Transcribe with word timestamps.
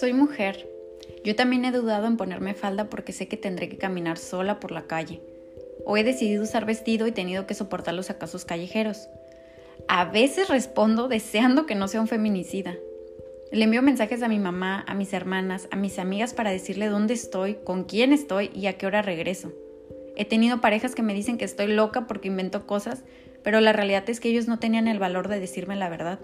Soy 0.00 0.12
mujer. 0.12 0.68
Yo 1.24 1.36
también 1.36 1.64
he 1.64 1.70
dudado 1.70 2.08
en 2.08 2.16
ponerme 2.16 2.54
falda 2.54 2.90
porque 2.90 3.12
sé 3.12 3.28
que 3.28 3.36
tendré 3.36 3.68
que 3.68 3.78
caminar 3.78 4.18
sola 4.18 4.58
por 4.58 4.72
la 4.72 4.88
calle. 4.88 5.20
O 5.86 5.96
he 5.96 6.02
decidido 6.02 6.42
usar 6.42 6.66
vestido 6.66 7.06
y 7.06 7.12
tenido 7.12 7.46
que 7.46 7.54
soportar 7.54 7.94
los 7.94 8.10
acasos 8.10 8.44
callejeros. 8.44 9.08
A 9.86 10.04
veces 10.06 10.48
respondo 10.48 11.06
deseando 11.06 11.64
que 11.64 11.76
no 11.76 11.86
sea 11.86 12.00
un 12.00 12.08
feminicida. 12.08 12.74
Le 13.52 13.62
envío 13.62 13.82
mensajes 13.82 14.20
a 14.24 14.28
mi 14.28 14.40
mamá, 14.40 14.84
a 14.88 14.94
mis 14.94 15.12
hermanas, 15.12 15.68
a 15.70 15.76
mis 15.76 16.00
amigas 16.00 16.34
para 16.34 16.50
decirle 16.50 16.88
dónde 16.88 17.14
estoy, 17.14 17.58
con 17.62 17.84
quién 17.84 18.12
estoy 18.12 18.50
y 18.52 18.66
a 18.66 18.76
qué 18.76 18.86
hora 18.86 19.00
regreso. 19.00 19.52
He 20.16 20.24
tenido 20.24 20.60
parejas 20.60 20.96
que 20.96 21.02
me 21.02 21.14
dicen 21.14 21.38
que 21.38 21.44
estoy 21.44 21.68
loca 21.68 22.08
porque 22.08 22.26
invento 22.26 22.66
cosas, 22.66 23.04
pero 23.44 23.60
la 23.60 23.72
realidad 23.72 24.10
es 24.10 24.18
que 24.18 24.28
ellos 24.28 24.48
no 24.48 24.58
tenían 24.58 24.88
el 24.88 24.98
valor 24.98 25.28
de 25.28 25.38
decirme 25.38 25.76
la 25.76 25.88
verdad. 25.88 26.18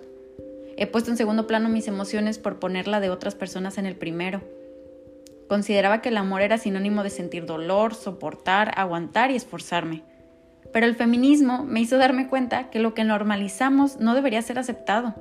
He 0.77 0.87
puesto 0.87 1.11
en 1.11 1.17
segundo 1.17 1.47
plano 1.47 1.69
mis 1.69 1.89
emociones 1.89 2.39
por 2.39 2.59
ponerla 2.59 3.01
de 3.01 3.11
otras 3.11 3.35
personas 3.35 3.79
en 3.79 3.87
el 3.87 3.97
primero. 3.97 4.43
Consideraba 5.49 6.01
que 6.01 6.11
el 6.11 6.17
amor 6.17 6.43
era 6.43 6.59
sinónimo 6.59 7.03
de 7.03 7.11
sentir 7.11 7.45
dolor, 7.45 7.95
soportar, 7.95 8.73
aguantar 8.77 9.31
y 9.31 9.37
esforzarme. 9.37 10.03
Pero 10.73 10.87
el 10.87 10.95
feminismo 10.95 11.65
me 11.65 11.81
hizo 11.81 11.99
darme 11.99 12.29
cuenta 12.29 12.71
que 12.71 12.79
lo 12.79 12.95
que 12.95 13.05
normalizamos 13.05 13.99
no 13.99 14.15
debería 14.15 14.43
ser 14.43 14.59
aceptado. 14.59 15.15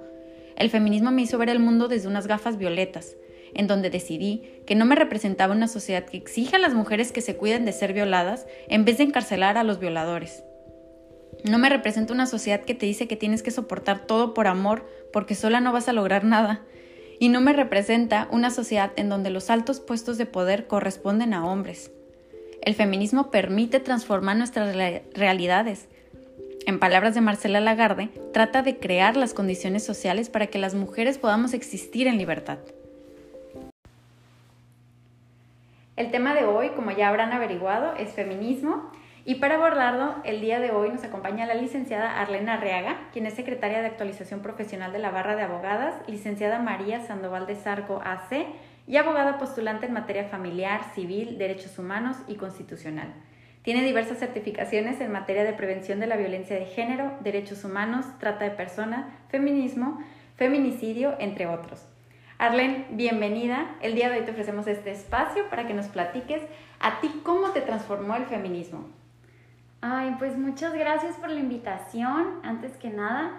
El 0.55 0.69
feminismo 0.69 1.11
me 1.11 1.23
hizo 1.23 1.37
ver 1.37 1.49
el 1.49 1.59
mundo 1.59 1.87
desde 1.87 2.07
unas 2.07 2.27
gafas 2.27 2.57
violetas, 2.57 3.15
en 3.55 3.67
donde 3.67 3.89
decidí 3.89 4.61
que 4.67 4.75
no 4.75 4.85
me 4.85 4.95
representaba 4.95 5.55
una 5.55 5.67
sociedad 5.67 6.05
que 6.05 6.17
exija 6.17 6.57
a 6.57 6.59
las 6.59 6.73
mujeres 6.73 7.11
que 7.11 7.21
se 7.21 7.35
cuiden 7.35 7.65
de 7.65 7.71
ser 7.71 7.93
violadas 7.93 8.45
en 8.67 8.85
vez 8.85 8.97
de 8.97 9.05
encarcelar 9.05 9.57
a 9.57 9.63
los 9.63 9.79
violadores. 9.79 10.43
No 11.49 11.57
me 11.57 11.69
representa 11.69 12.13
una 12.13 12.27
sociedad 12.27 12.61
que 12.61 12.75
te 12.75 12.85
dice 12.85 13.07
que 13.07 13.15
tienes 13.15 13.41
que 13.41 13.49
soportar 13.49 14.05
todo 14.05 14.35
por 14.35 14.45
amor 14.45 14.87
porque 15.11 15.33
sola 15.33 15.59
no 15.59 15.73
vas 15.73 15.89
a 15.89 15.93
lograr 15.93 16.23
nada. 16.23 16.61
Y 17.17 17.29
no 17.29 17.41
me 17.41 17.53
representa 17.53 18.27
una 18.29 18.51
sociedad 18.51 18.91
en 18.97 19.09
donde 19.09 19.31
los 19.31 19.49
altos 19.49 19.79
puestos 19.79 20.19
de 20.19 20.27
poder 20.27 20.67
corresponden 20.67 21.33
a 21.33 21.47
hombres. 21.47 21.91
El 22.61 22.75
feminismo 22.75 23.31
permite 23.31 23.79
transformar 23.79 24.37
nuestras 24.37 24.75
realidades. 25.15 25.87
En 26.67 26.77
palabras 26.77 27.15
de 27.15 27.21
Marcela 27.21 27.59
Lagarde, 27.59 28.09
trata 28.31 28.61
de 28.61 28.77
crear 28.77 29.17
las 29.17 29.33
condiciones 29.33 29.83
sociales 29.83 30.29
para 30.29 30.47
que 30.47 30.59
las 30.59 30.75
mujeres 30.75 31.17
podamos 31.17 31.55
existir 31.55 32.05
en 32.05 32.19
libertad. 32.19 32.59
El 35.95 36.11
tema 36.11 36.35
de 36.35 36.45
hoy, 36.45 36.69
como 36.75 36.91
ya 36.91 37.09
habrán 37.09 37.33
averiguado, 37.33 37.95
es 37.95 38.11
feminismo 38.11 38.91
y 39.25 39.35
para 39.35 39.55
abordarlo, 39.55 40.15
el 40.23 40.41
día 40.41 40.59
de 40.59 40.71
hoy 40.71 40.89
nos 40.89 41.03
acompaña 41.03 41.45
la 41.45 41.53
licenciada 41.53 42.19
Arlena 42.19 42.53
Arriaga, 42.53 43.09
quien 43.11 43.25
es 43.25 43.33
secretaria 43.33 43.81
de 43.81 43.87
actualización 43.87 44.41
profesional 44.41 44.91
de 44.93 44.99
la 44.99 45.11
Barra 45.11 45.35
de 45.35 45.43
Abogadas, 45.43 45.95
licenciada 46.07 46.59
María 46.59 47.01
Sandoval 47.01 47.45
de 47.45 47.55
Sarco 47.55 48.01
AC 48.03 48.47
y 48.87 48.97
abogada 48.97 49.37
postulante 49.37 49.85
en 49.85 49.93
materia 49.93 50.25
familiar, 50.25 50.81
civil, 50.95 51.37
derechos 51.37 51.77
humanos 51.77 52.17
y 52.27 52.35
constitucional. 52.35 53.13
Tiene 53.61 53.83
diversas 53.83 54.19
certificaciones 54.19 55.01
en 55.01 55.11
materia 55.11 55.43
de 55.43 55.53
prevención 55.53 55.99
de 55.99 56.07
la 56.07 56.15
violencia 56.15 56.55
de 56.55 56.65
género, 56.65 57.11
derechos 57.19 57.63
humanos, 57.65 58.05
trata 58.19 58.45
de 58.45 58.51
personas, 58.51 59.05
feminismo, 59.27 60.01
feminicidio, 60.37 61.15
entre 61.19 61.45
otros. 61.45 61.85
Arlen, 62.37 62.87
bienvenida. 62.91 63.75
El 63.81 63.95
día 63.95 64.09
de 64.09 64.19
hoy 64.19 64.25
te 64.25 64.31
ofrecemos 64.31 64.65
este 64.65 64.91
espacio 64.91 65.49
para 65.49 65.67
que 65.67 65.73
nos 65.73 65.87
platiques 65.87 66.41
a 66.79 67.01
ti 67.01 67.21
cómo 67.23 67.49
te 67.49 67.59
transformó 67.59 68.15
el 68.15 68.25
feminismo. 68.25 68.98
Ay, 69.81 70.15
pues 70.19 70.37
muchas 70.37 70.73
gracias 70.73 71.15
por 71.15 71.29
la 71.29 71.39
invitación, 71.39 72.39
antes 72.43 72.75
que 72.77 72.89
nada. 72.89 73.31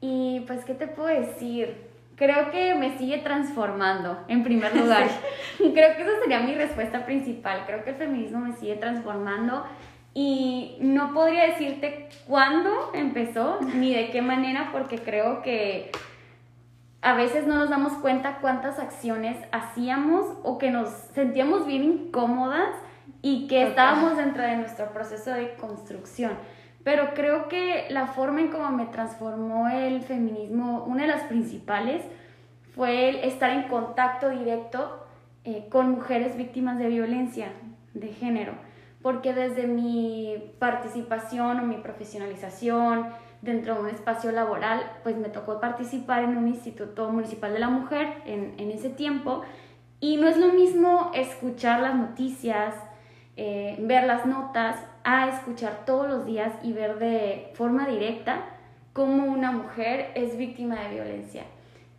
Y 0.00 0.40
pues, 0.46 0.64
¿qué 0.64 0.74
te 0.74 0.88
puedo 0.88 1.08
decir? 1.08 1.86
Creo 2.16 2.50
que 2.50 2.74
me 2.74 2.98
sigue 2.98 3.18
transformando, 3.18 4.18
en 4.28 4.42
primer 4.42 4.74
lugar. 4.74 5.08
Creo 5.58 5.96
que 5.96 6.02
esa 6.02 6.20
sería 6.20 6.40
mi 6.40 6.54
respuesta 6.54 7.04
principal. 7.06 7.64
Creo 7.66 7.84
que 7.84 7.90
el 7.90 7.96
feminismo 7.96 8.40
me 8.40 8.52
sigue 8.54 8.76
transformando 8.76 9.64
y 10.12 10.76
no 10.80 11.12
podría 11.12 11.46
decirte 11.46 12.08
cuándo 12.26 12.90
empezó 12.94 13.60
ni 13.74 13.94
de 13.94 14.10
qué 14.10 14.22
manera, 14.22 14.70
porque 14.72 14.98
creo 14.98 15.42
que 15.42 15.90
a 17.02 17.14
veces 17.14 17.46
no 17.46 17.56
nos 17.56 17.70
damos 17.70 17.92
cuenta 17.94 18.38
cuántas 18.40 18.78
acciones 18.78 19.36
hacíamos 19.52 20.26
o 20.42 20.58
que 20.58 20.70
nos 20.70 20.88
sentíamos 21.14 21.66
bien 21.66 21.84
incómodas 21.84 22.70
y 23.22 23.46
que 23.48 23.62
estábamos 23.68 24.16
dentro 24.16 24.42
de 24.42 24.56
nuestro 24.56 24.92
proceso 24.92 25.30
de 25.30 25.54
construcción. 25.54 26.32
Pero 26.84 27.14
creo 27.14 27.48
que 27.48 27.86
la 27.90 28.06
forma 28.06 28.40
en 28.40 28.48
cómo 28.48 28.70
me 28.70 28.86
transformó 28.86 29.68
el 29.68 30.02
feminismo, 30.02 30.84
una 30.84 31.02
de 31.02 31.08
las 31.08 31.24
principales, 31.24 32.04
fue 32.76 33.08
el 33.08 33.16
estar 33.24 33.50
en 33.50 33.64
contacto 33.64 34.28
directo 34.28 35.04
eh, 35.42 35.66
con 35.68 35.90
mujeres 35.90 36.36
víctimas 36.36 36.78
de 36.78 36.86
violencia 36.86 37.48
de 37.94 38.08
género. 38.08 38.52
Porque 39.02 39.34
desde 39.34 39.66
mi 39.66 40.52
participación 40.60 41.58
o 41.58 41.62
mi 41.64 41.76
profesionalización 41.78 43.08
dentro 43.42 43.74
de 43.74 43.80
un 43.80 43.88
espacio 43.88 44.30
laboral, 44.30 44.88
pues 45.02 45.16
me 45.16 45.28
tocó 45.28 45.58
participar 45.58 46.22
en 46.22 46.36
un 46.36 46.46
instituto 46.46 47.10
municipal 47.10 47.52
de 47.52 47.58
la 47.58 47.68
mujer 47.68 48.22
en, 48.26 48.54
en 48.58 48.70
ese 48.70 48.90
tiempo. 48.90 49.42
Y 49.98 50.18
no 50.18 50.28
es 50.28 50.36
lo 50.36 50.52
mismo 50.52 51.10
escuchar 51.14 51.80
las 51.80 51.96
noticias, 51.96 52.74
eh, 53.36 53.76
ver 53.80 54.04
las 54.04 54.26
notas, 54.26 54.76
a 55.04 55.28
escuchar 55.28 55.84
todos 55.84 56.08
los 56.08 56.26
días 56.26 56.52
y 56.62 56.72
ver 56.72 56.98
de 56.98 57.52
forma 57.54 57.86
directa 57.86 58.44
cómo 58.92 59.26
una 59.26 59.52
mujer 59.52 60.10
es 60.14 60.36
víctima 60.36 60.80
de 60.80 60.94
violencia. 60.94 61.44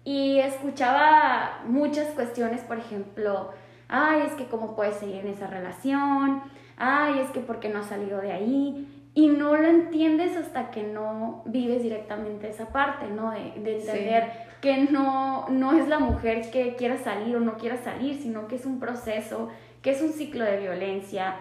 Y 0.04 0.40
escuchaba 0.40 1.62
muchas 1.68 2.08
cuestiones, 2.10 2.62
por 2.62 2.80
ejemplo, 2.80 3.52
ay, 3.88 4.24
es 4.26 4.34
que 4.34 4.46
cómo 4.46 4.76
puedes 4.76 4.96
seguir 4.96 5.18
en 5.18 5.28
esa 5.28 5.48
relación, 5.48 6.42
ay, 6.78 7.20
es 7.20 7.30
que 7.32 7.40
por 7.40 7.60
qué 7.60 7.70
no 7.70 7.80
has 7.80 7.88
salido 7.88 8.20
de 8.20 8.32
ahí. 8.32 8.88
Y 9.14 9.28
no 9.28 9.56
lo 9.56 9.68
entiendes 9.68 10.38
hasta 10.38 10.70
que 10.72 10.84
no 10.84 11.42
vives 11.46 11.82
directamente 11.82 12.50
esa 12.50 12.68
parte, 12.68 13.08
¿no? 13.08 13.32
De, 13.32 13.78
entender 13.78 14.32
que 14.62 14.84
no, 14.84 15.48
no 15.50 15.74
es 15.74 15.88
la 15.88 16.00
mujer 16.00 16.50
que 16.52 16.76
quiera 16.76 16.98
salir 16.98 17.36
o 17.36 17.40
no 17.40 17.58
quiera 17.58 17.78
salir, 17.78 18.22
sino 18.22 18.48
que 18.48 18.56
es 18.56 18.66
un 18.66 18.80
proceso 18.80 19.50
que 19.82 19.92
es 19.92 20.02
un 20.02 20.14
ciclo 20.14 20.44
de 20.44 20.60
violencia. 20.60 21.36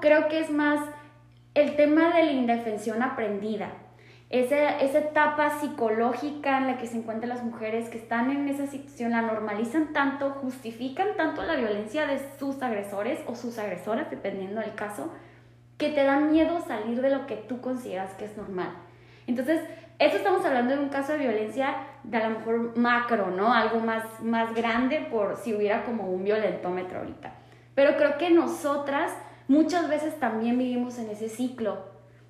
Creo 0.00 0.28
que 0.28 0.40
es 0.40 0.50
más 0.50 0.80
el 1.54 1.76
tema 1.76 2.14
de 2.14 2.24
la 2.24 2.32
indefensión 2.32 3.02
aprendida, 3.02 3.72
esa, 4.30 4.78
esa 4.78 5.00
etapa 5.00 5.58
psicológica 5.58 6.58
en 6.58 6.68
la 6.68 6.78
que 6.78 6.86
se 6.86 6.96
encuentran 6.96 7.30
las 7.30 7.42
mujeres 7.42 7.88
que 7.88 7.98
están 7.98 8.30
en 8.30 8.48
esa 8.48 8.68
situación, 8.68 9.10
la 9.10 9.22
normalizan 9.22 9.92
tanto, 9.92 10.30
justifican 10.30 11.16
tanto 11.16 11.42
la 11.42 11.56
violencia 11.56 12.06
de 12.06 12.20
sus 12.38 12.62
agresores 12.62 13.18
o 13.26 13.34
sus 13.34 13.58
agresoras, 13.58 14.08
dependiendo 14.08 14.60
del 14.60 14.76
caso, 14.76 15.12
que 15.78 15.88
te 15.88 16.04
da 16.04 16.20
miedo 16.20 16.60
salir 16.60 17.02
de 17.02 17.10
lo 17.10 17.26
que 17.26 17.36
tú 17.36 17.60
consideras 17.60 18.14
que 18.14 18.26
es 18.26 18.36
normal. 18.36 18.70
Entonces, 19.26 19.62
eso 19.98 20.16
estamos 20.16 20.44
hablando 20.44 20.76
de 20.76 20.80
un 20.80 20.90
caso 20.90 21.12
de 21.12 21.18
violencia 21.18 21.74
de 22.04 22.16
a 22.16 22.28
lo 22.28 22.38
mejor 22.38 22.76
macro, 22.78 23.30
¿no? 23.30 23.52
Algo 23.52 23.80
más, 23.80 24.04
más 24.22 24.54
grande 24.54 25.08
por 25.10 25.36
si 25.36 25.54
hubiera 25.54 25.84
como 25.84 26.04
un 26.04 26.22
violentómetro 26.22 27.00
ahorita. 27.00 27.32
Pero 27.80 27.96
creo 27.96 28.18
que 28.18 28.28
nosotras 28.28 29.10
muchas 29.48 29.88
veces 29.88 30.20
también 30.20 30.58
vivimos 30.58 30.98
en 30.98 31.08
ese 31.08 31.30
ciclo 31.30 31.78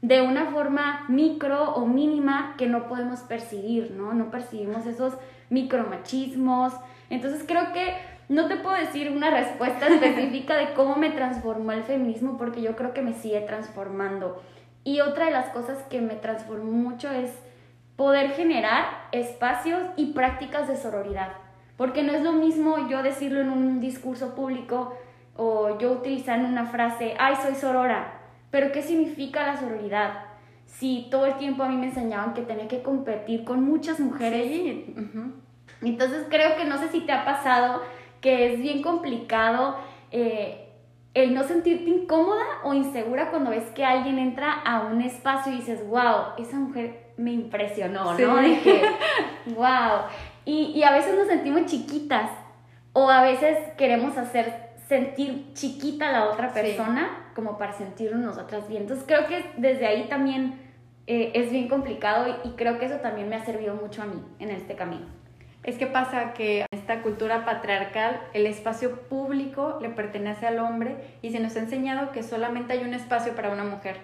de 0.01 0.23
una 0.23 0.53
forma 0.53 1.07
micro 1.09 1.75
o 1.75 1.87
mínima 1.87 2.55
que 2.57 2.69
no 2.69 2.87
podemos 2.87 3.19
percibir, 3.23 3.91
¿no? 3.91 4.15
No 4.15 4.31
percibimos 4.31 4.87
esos 4.87 5.15
micromachismos. 5.49 6.73
Entonces 7.09 7.43
creo 7.49 7.73
que 7.73 7.97
no 8.29 8.47
te 8.47 8.59
puedo 8.59 8.77
decir 8.77 9.11
una 9.11 9.29
respuesta 9.29 9.89
específica 9.93 10.55
de 10.55 10.73
cómo 10.75 10.95
me 10.95 11.11
transformó 11.11 11.73
el 11.73 11.83
feminismo 11.83 12.39
porque 12.39 12.63
yo 12.63 12.77
creo 12.77 12.95
que 12.95 13.03
me 13.03 13.15
sigue 13.15 13.41
transformando. 13.41 14.41
Y 14.85 15.01
otra 15.01 15.25
de 15.25 15.33
las 15.33 15.49
cosas 15.49 15.79
que 15.91 16.01
me 16.01 16.15
transformó 16.15 16.71
mucho 16.71 17.11
es 17.11 17.33
poder 17.97 18.31
generar 18.35 18.85
espacios 19.11 19.83
y 19.97 20.13
prácticas 20.13 20.69
de 20.69 20.77
sororidad. 20.77 21.33
Porque 21.77 22.05
no 22.05 22.13
es 22.13 22.23
lo 22.23 22.35
mismo 22.35 22.89
yo 22.89 23.03
decirlo 23.03 23.41
en 23.41 23.51
un 23.51 23.81
discurso 23.81 24.37
público 24.37 24.95
o 25.43 25.79
yo 25.79 25.93
utilizando 25.93 26.47
una 26.47 26.67
frase, 26.67 27.15
ay, 27.19 27.35
soy 27.37 27.55
sorora, 27.55 28.13
pero 28.51 28.73
¿qué 28.73 28.83
significa 28.83 29.47
la 29.47 29.57
sororidad? 29.57 30.25
Si 30.67 31.09
todo 31.11 31.25
el 31.25 31.39
tiempo 31.39 31.63
a 31.63 31.69
mí 31.69 31.79
me 31.79 31.87
enseñaban 31.87 32.35
que 32.35 32.43
tenía 32.43 32.69
que 32.69 32.83
competir 32.83 33.45
con 33.45 33.65
muchas 33.65 34.01
mujeres. 34.01 34.49
Sí. 34.49 34.95
Entonces 35.81 36.27
creo 36.29 36.57
que 36.57 36.67
no 36.67 36.77
sé 36.77 36.89
si 36.89 37.01
te 37.01 37.13
ha 37.13 37.25
pasado 37.25 37.81
que 38.21 38.53
es 38.53 38.61
bien 38.61 38.83
complicado 38.83 39.77
eh, 40.11 40.69
el 41.15 41.33
no 41.33 41.45
sentirte 41.45 41.89
incómoda 41.89 42.45
o 42.63 42.75
insegura 42.75 43.31
cuando 43.31 43.49
ves 43.49 43.65
que 43.75 43.83
alguien 43.83 44.19
entra 44.19 44.53
a 44.53 44.81
un 44.81 45.01
espacio 45.01 45.55
y 45.55 45.57
dices, 45.57 45.89
wow, 45.89 46.35
esa 46.37 46.59
mujer 46.59 47.15
me 47.17 47.33
impresionó, 47.33 48.13
¿no? 48.13 48.37
De 48.37 48.61
que, 48.61 48.83
wow. 49.57 50.03
Y, 50.45 50.73
y 50.75 50.83
a 50.83 50.91
veces 50.91 51.17
nos 51.17 51.29
sentimos 51.29 51.65
chiquitas 51.65 52.31
o 52.93 53.09
a 53.09 53.23
veces 53.23 53.57
queremos 53.79 54.19
hacer 54.19 54.70
sentir 54.91 55.53
chiquita 55.55 56.11
la 56.11 56.25
otra 56.25 56.53
persona 56.53 57.31
como 57.37 57.59
para 57.59 57.73
sentirnos 57.73 58.21
nosotras 58.21 58.69
bien. 58.69 58.83
Entonces 58.83 59.05
creo 59.07 59.29
que 59.29 59.45
desde 59.57 59.87
ahí 59.87 60.09
también 60.09 60.59
eh, 61.07 61.31
es 61.35 61.53
bien 61.53 61.69
complicado 61.69 62.41
y, 62.45 62.51
creo 62.57 62.81
que 62.81 62.87
eso 62.87 62.97
también 62.97 63.29
me 63.29 63.37
ha 63.37 63.45
servido 63.45 63.77
mucho 63.77 64.03
a 64.03 64.07
mí 64.07 64.21
en 64.41 64.51
este 64.51 64.75
camino. 64.75 65.07
Es 65.63 65.79
que 65.79 65.87
pasa 65.87 66.33
que 66.33 66.63
en 66.63 66.67
esta 66.73 67.03
cultura 67.03 67.45
patriarcal 67.45 68.21
el 68.35 68.47
espacio 68.47 69.03
público 69.03 69.79
le 69.81 69.91
pertenece 69.91 70.49
al 70.49 70.59
hombre 70.59 70.97
y 71.23 71.31
se 71.31 71.39
nos 71.39 71.55
ha 71.55 71.61
enseñado 71.61 72.11
que 72.11 72.25
solamente 72.25 72.73
hay 72.73 72.83
un 72.83 72.93
espacio 72.93 73.37
para 73.37 73.53
una 73.53 73.63
mujer. 73.63 73.97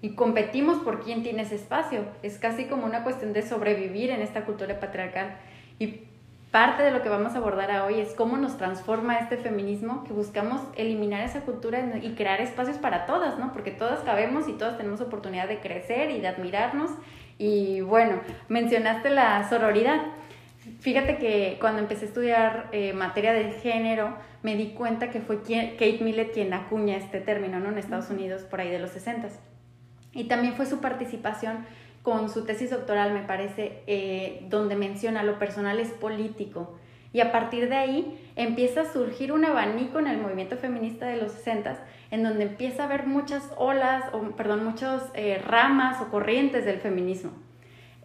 Y 0.00 0.14
competimos 0.14 0.78
por 0.78 1.04
quién 1.04 1.22
tiene 1.22 1.42
ese 1.42 1.56
espacio. 1.56 2.06
Es 2.22 2.38
casi 2.38 2.64
como 2.64 2.86
una 2.86 3.04
cuestión 3.04 3.34
de 3.34 3.42
sobrevivir 3.42 4.10
en 4.10 4.22
esta 4.22 4.46
cultura 4.46 4.80
patriarcal. 4.80 5.36
Y 5.78 6.04
parte 6.52 6.82
de 6.82 6.90
lo 6.90 7.02
que 7.02 7.08
vamos 7.08 7.34
a 7.34 7.38
abordar 7.38 7.80
hoy 7.80 7.98
es 7.98 8.12
cómo 8.12 8.36
nos 8.36 8.58
transforma 8.58 9.18
este 9.18 9.38
feminismo, 9.38 10.04
que 10.04 10.12
buscamos 10.12 10.60
eliminar 10.76 11.22
esa 11.22 11.40
cultura 11.40 11.98
y 12.02 12.10
crear 12.10 12.42
espacios 12.42 12.76
para 12.76 13.06
todas, 13.06 13.38
¿no? 13.38 13.54
Porque 13.54 13.70
todas 13.70 14.00
cabemos 14.00 14.48
y 14.48 14.52
todas 14.52 14.76
tenemos 14.76 15.00
oportunidad 15.00 15.48
de 15.48 15.60
crecer 15.60 16.10
y 16.10 16.20
de 16.20 16.28
admirarnos. 16.28 16.90
Y 17.38 17.80
bueno, 17.80 18.20
mencionaste 18.48 19.08
la 19.08 19.48
sororidad. 19.48 20.02
Fíjate 20.80 21.16
que 21.16 21.56
cuando 21.58 21.80
empecé 21.80 22.04
a 22.04 22.08
estudiar 22.08 22.68
eh, 22.72 22.92
materia 22.92 23.32
de 23.32 23.52
género, 23.52 24.14
me 24.42 24.54
di 24.54 24.72
cuenta 24.74 25.08
que 25.08 25.20
fue 25.20 25.40
Kate 25.40 26.00
Millett 26.02 26.34
quien 26.34 26.52
acuña 26.52 26.98
este 26.98 27.20
término 27.20 27.60
¿no? 27.60 27.70
en 27.70 27.78
Estados 27.78 28.10
Unidos 28.10 28.42
por 28.42 28.60
ahí 28.60 28.68
de 28.68 28.78
los 28.78 28.90
60. 28.90 29.28
Y 30.12 30.24
también 30.24 30.54
fue 30.54 30.66
su 30.66 30.82
participación 30.82 31.64
con 32.02 32.28
su 32.28 32.44
tesis 32.44 32.70
doctoral, 32.70 33.12
me 33.12 33.22
parece, 33.22 33.82
eh, 33.86 34.44
donde 34.48 34.76
menciona 34.76 35.22
lo 35.22 35.38
personal 35.38 35.78
es 35.78 35.90
político. 35.90 36.78
Y 37.12 37.20
a 37.20 37.30
partir 37.30 37.68
de 37.68 37.76
ahí 37.76 38.32
empieza 38.36 38.82
a 38.82 38.92
surgir 38.92 39.32
un 39.32 39.44
abanico 39.44 39.98
en 39.98 40.06
el 40.06 40.18
movimiento 40.18 40.56
feminista 40.56 41.06
de 41.06 41.18
los 41.18 41.32
60 41.32 41.84
en 42.10 42.22
donde 42.22 42.44
empieza 42.44 42.82
a 42.82 42.86
haber 42.86 43.06
muchas 43.06 43.50
olas, 43.56 44.04
o 44.12 44.20
perdón, 44.36 44.64
muchas 44.64 45.02
eh, 45.14 45.40
ramas 45.44 46.00
o 46.00 46.08
corrientes 46.08 46.64
del 46.64 46.78
feminismo 46.78 47.32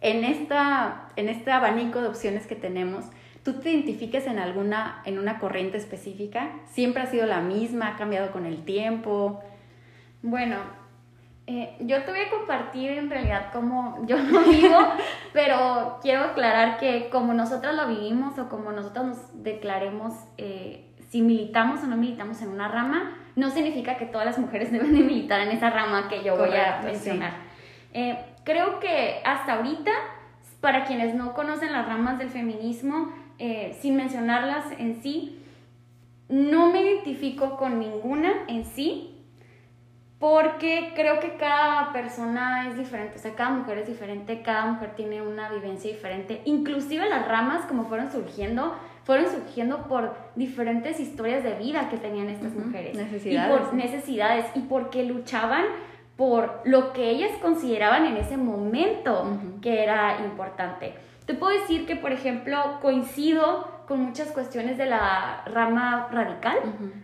en, 0.00 0.24
esta, 0.24 1.08
en 1.16 1.28
este 1.28 1.50
abanico 1.50 2.00
de 2.00 2.08
opciones 2.08 2.46
que 2.46 2.56
tenemos, 2.56 3.04
¿tú 3.42 3.54
te 3.54 3.70
identifiques 3.70 4.26
en 4.26 4.38
alguna, 4.38 5.02
en 5.04 5.18
una 5.18 5.38
corriente 5.38 5.76
específica? 5.76 6.50
¿Siempre 6.70 7.02
ha 7.02 7.06
sido 7.06 7.26
la 7.26 7.40
misma? 7.40 7.88
¿Ha 7.88 7.96
cambiado 7.96 8.30
con 8.30 8.46
el 8.46 8.64
tiempo? 8.64 9.42
Bueno, 10.22 10.56
eh, 11.50 11.74
yo 11.80 12.04
te 12.04 12.10
voy 12.10 12.20
a 12.20 12.28
compartir 12.28 12.90
en 12.90 13.08
realidad 13.08 13.46
cómo 13.54 14.04
yo 14.06 14.18
lo 14.18 14.40
vivo, 14.50 14.76
pero 15.32 15.98
quiero 16.02 16.24
aclarar 16.24 16.76
que 16.76 17.08
como 17.08 17.32
nosotros 17.32 17.74
lo 17.74 17.88
vivimos 17.88 18.38
o 18.38 18.50
como 18.50 18.70
nosotros 18.70 19.06
nos 19.06 19.42
declaremos 19.42 20.12
eh, 20.36 20.90
si 21.08 21.22
militamos 21.22 21.82
o 21.82 21.86
no 21.86 21.96
militamos 21.96 22.42
en 22.42 22.50
una 22.50 22.68
rama, 22.68 23.16
no 23.34 23.48
significa 23.48 23.96
que 23.96 24.04
todas 24.04 24.26
las 24.26 24.38
mujeres 24.38 24.70
deben 24.72 24.94
de 24.94 25.00
militar 25.00 25.40
en 25.40 25.48
esa 25.48 25.70
rama 25.70 26.06
que 26.10 26.22
yo 26.22 26.36
voy 26.36 26.54
a 26.54 26.82
mencionar. 26.84 27.32
Eh, 27.94 28.18
creo 28.44 28.78
que 28.78 29.22
hasta 29.24 29.54
ahorita, 29.54 29.90
para 30.60 30.84
quienes 30.84 31.14
no 31.14 31.32
conocen 31.32 31.72
las 31.72 31.86
ramas 31.86 32.18
del 32.18 32.28
feminismo, 32.28 33.10
sin 33.80 33.96
mencionarlas 33.96 34.64
en 34.78 35.00
sí, 35.00 35.40
no 36.28 36.72
me 36.72 36.82
identifico 36.82 37.56
con 37.56 37.78
ninguna 37.78 38.32
en 38.48 38.64
sí, 38.64 39.17
porque 40.18 40.92
creo 40.96 41.20
que 41.20 41.36
cada 41.36 41.92
persona 41.92 42.68
es 42.68 42.76
diferente, 42.76 43.18
o 43.18 43.20
sea, 43.20 43.34
cada 43.34 43.50
mujer 43.50 43.78
es 43.78 43.86
diferente, 43.86 44.42
cada 44.42 44.66
mujer 44.66 44.94
tiene 44.96 45.22
una 45.22 45.48
vivencia 45.48 45.90
diferente, 45.90 46.42
inclusive 46.44 47.08
las 47.08 47.28
ramas 47.28 47.66
como 47.66 47.84
fueron 47.84 48.10
surgiendo, 48.10 48.74
fueron 49.04 49.30
surgiendo 49.30 49.86
por 49.86 50.16
diferentes 50.34 50.98
historias 50.98 51.44
de 51.44 51.54
vida 51.54 51.88
que 51.88 51.98
tenían 51.98 52.28
estas 52.28 52.52
mujeres. 52.52 52.96
Necesidades. 52.96 53.48
Y 53.48 53.52
por 53.52 53.74
necesidades, 53.74 54.46
y 54.56 54.60
porque 54.62 55.04
luchaban 55.04 55.64
por 56.16 56.62
lo 56.64 56.92
que 56.92 57.10
ellas 57.10 57.30
consideraban 57.40 58.04
en 58.04 58.16
ese 58.16 58.36
momento 58.36 59.38
que 59.62 59.84
era 59.84 60.18
importante. 60.24 60.94
Te 61.28 61.34
puedo 61.34 61.52
decir 61.60 61.84
que, 61.84 61.94
por 61.94 62.10
ejemplo, 62.10 62.78
coincido 62.80 63.68
con 63.86 64.00
muchas 64.00 64.28
cuestiones 64.28 64.78
de 64.78 64.86
la 64.86 65.42
rama 65.44 66.08
radical, 66.10 66.56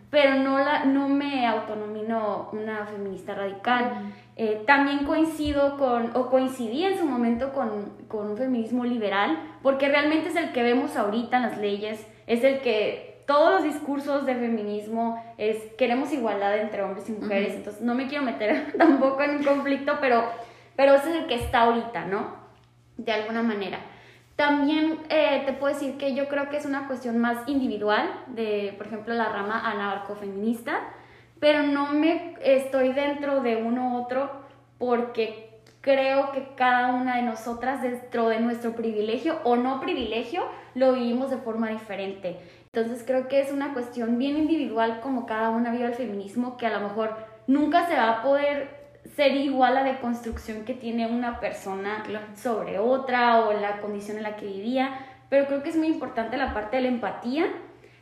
pero 0.09 0.37
no, 0.37 0.59
la, 0.59 0.87
no 0.87 1.11
me 1.11 1.47
autonomino 1.47 2.49
una 2.53 2.87
feminista 2.87 3.35
radical. 3.35 4.15
Eh, 4.37 4.63
también 4.67 5.01
coincido 5.01 5.77
con, 5.77 6.17
o 6.17 6.31
coincidí 6.31 6.85
en 6.85 6.97
su 6.97 7.05
momento 7.05 7.53
con, 7.53 7.93
con 8.09 8.31
un 8.31 8.39
feminismo 8.39 8.87
liberal, 8.87 9.39
porque 9.63 9.91
realmente 9.91 10.31
es 10.31 10.37
el 10.37 10.53
que 10.53 10.63
vemos 10.63 10.97
ahorita 10.97 11.37
en 11.37 11.43
las 11.43 11.59
leyes, 11.59 12.07
es 12.27 12.43
el 12.45 12.61
que 12.61 13.23
todos 13.27 13.53
los 13.53 13.63
discursos 13.63 14.25
de 14.25 14.37
feminismo 14.37 15.23
es 15.37 15.59
queremos 15.77 16.15
igualdad 16.15 16.57
entre 16.57 16.83
hombres 16.83 17.07
y 17.11 17.13
mujeres, 17.13 17.57
entonces 17.57 17.83
no 17.83 17.95
me 17.95 18.07
quiero 18.07 18.25
meter 18.25 18.73
tampoco 18.79 19.23
en 19.23 19.37
un 19.37 19.45
conflicto, 19.45 19.99
pero, 20.01 20.25
pero 20.77 20.95
ese 20.95 21.11
es 21.11 21.17
el 21.17 21.27
que 21.27 21.35
está 21.35 21.65
ahorita, 21.65 22.07
¿no? 22.07 22.43
De 22.97 23.13
alguna 23.13 23.43
manera. 23.43 23.81
También 24.37 24.99
eh, 25.11 25.43
te 25.47 25.53
puedo 25.53 25.73
decir 25.73 25.97
que 25.97 26.15
yo 26.15 26.29
creo 26.29 26.49
que 26.51 26.57
es 26.57 26.67
una 26.67 26.89
cuestión 26.89 27.19
más 27.19 27.49
individual 27.49 28.11
de, 28.27 28.75
por 28.77 28.89
ejemplo, 28.89 29.15
la 29.15 29.29
rama 29.29 29.71
anarcofeminista, 29.71 30.81
pero 31.39 31.63
no 31.63 31.93
me 31.93 32.35
estoy 32.43 32.93
dentro 32.93 33.43
de 33.43 33.57
uno 33.57 33.95
u 33.95 34.03
otro 34.03 34.31
porque 34.79 35.61
creo 35.81 36.33
que 36.33 36.49
cada 36.57 36.95
una 36.95 37.17
de 37.17 37.23
nosotras 37.23 37.83
dentro 37.83 38.29
de 38.29 38.41
nuestro 38.41 38.73
privilegio 38.73 39.39
o 39.45 39.55
no 39.55 39.81
privilegio 39.81 40.43
lo 40.75 40.95
vivimos 40.95 41.31
de 41.31 41.37
forma 41.37 41.69
diferente. 41.69 42.41
Entonces 42.73 43.05
creo 43.07 43.29
que 43.29 43.41
es 43.41 43.53
una 43.53 43.73
cuestión 43.73 44.19
bien 44.19 44.37
individual 44.37 45.01
como 45.01 45.27
cada 45.27 45.51
una 45.51 45.71
vive 45.71 45.85
el 45.85 45.95
feminismo, 45.95 46.57
que 46.57 46.67
a 46.67 46.77
lo 46.77 46.89
mejor 46.89 47.15
nunca 47.47 47.87
se 47.87 47.95
va 47.95 48.11
a 48.11 48.23
poder 48.23 48.84
ser 49.17 49.37
igual 49.37 49.77
a 49.77 49.83
la 49.83 49.93
deconstrucción 49.93 50.65
que 50.65 50.75
tiene 50.75 51.07
una 51.07 51.41
persona 51.41 52.03
sobre 52.35 52.79
otra 52.79 53.41
o 53.41 53.53
la 53.53 53.81
condición 53.81 54.17
en 54.17 54.23
la 54.23 54.37
que 54.37 54.47
vivía, 54.47 54.99
pero 55.29 55.47
creo 55.47 55.63
que 55.63 55.71
es 55.71 55.77
muy 55.77 55.89
importante 55.89 56.37
la 56.37 56.55
parte 56.55 56.77
de 56.77 56.83
la 56.83 56.89
empatía, 56.89 57.47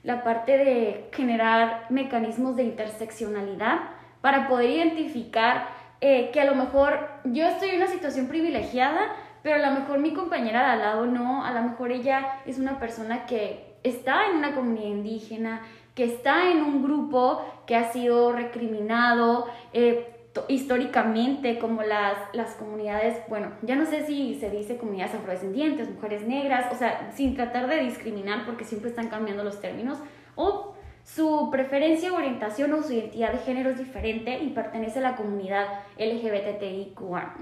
la 0.05 0.23
parte 0.25 0.57
de 0.59 1.09
generar 1.13 1.87
mecanismos 1.91 2.57
de 2.57 2.65
interseccionalidad 2.65 3.81
para 4.21 4.49
poder 4.49 4.71
identificar 4.71 5.69
eh, 6.01 6.31
que 6.33 6.41
a 6.41 6.45
lo 6.45 6.55
mejor 6.55 7.09
yo 7.25 7.47
estoy 7.47 7.71
en 7.71 7.77
una 7.77 7.87
situación 7.87 8.27
privilegiada, 8.27 9.15
pero 9.43 9.57
a 9.57 9.71
lo 9.71 9.81
mejor 9.81 9.99
mi 9.99 10.13
compañera 10.13 10.61
de 10.61 10.71
al 10.71 10.79
lado 10.81 11.07
no, 11.07 11.45
a 11.45 11.53
lo 11.53 11.63
mejor 11.63 11.93
ella 11.93 12.41
es 12.47 12.59
una 12.59 12.79
persona 12.79 13.27
que 13.27 13.75
está 13.83 14.27
en 14.27 14.37
una 14.37 14.55
comunidad 14.55 14.87
indígena, 14.87 15.63
que 15.95 16.05
está 16.05 16.51
en 16.51 16.63
un 16.63 16.83
grupo 16.83 17.45
que 17.67 17.77
ha 17.77 17.93
sido 17.93 18.33
recriminado 18.33 19.47
eh, 19.73 20.12
históricamente, 20.49 21.59
como 21.59 21.83
las, 21.83 22.17
las 22.33 22.55
comunidades, 22.55 23.19
bueno, 23.29 23.53
ya 23.63 23.77
no 23.77 23.85
sé 23.85 24.07
si 24.07 24.39
se 24.41 24.51
dice 24.51 24.79
comunidades 24.79 25.15
afrodescendientes, 25.15 25.91
mujeres 25.91 26.27
negras, 26.27 26.73
o 26.73 26.77
sea, 26.77 27.11
sin 27.15 27.35
tratar 27.35 27.69
de 27.69 27.83
discriminar 27.83 28.47
porque 28.47 28.65
siempre 28.65 28.91
están 28.91 29.09
cambiando 29.09 29.45
los 29.45 29.61
términos, 29.61 29.99
o 30.35 30.75
su 31.05 31.51
preferencia, 31.51 32.13
orientación 32.13 32.73
o 32.73 32.83
su 32.83 32.93
identidad 32.93 33.33
de 33.33 33.39
género 33.39 33.71
es 33.71 33.79
diferente 33.79 34.39
y 34.43 34.51
pertenece 34.51 35.01
a 35.01 35.03
la 35.03 35.17
comunidad 35.17 35.67
LGBTIQA+. 35.99 37.37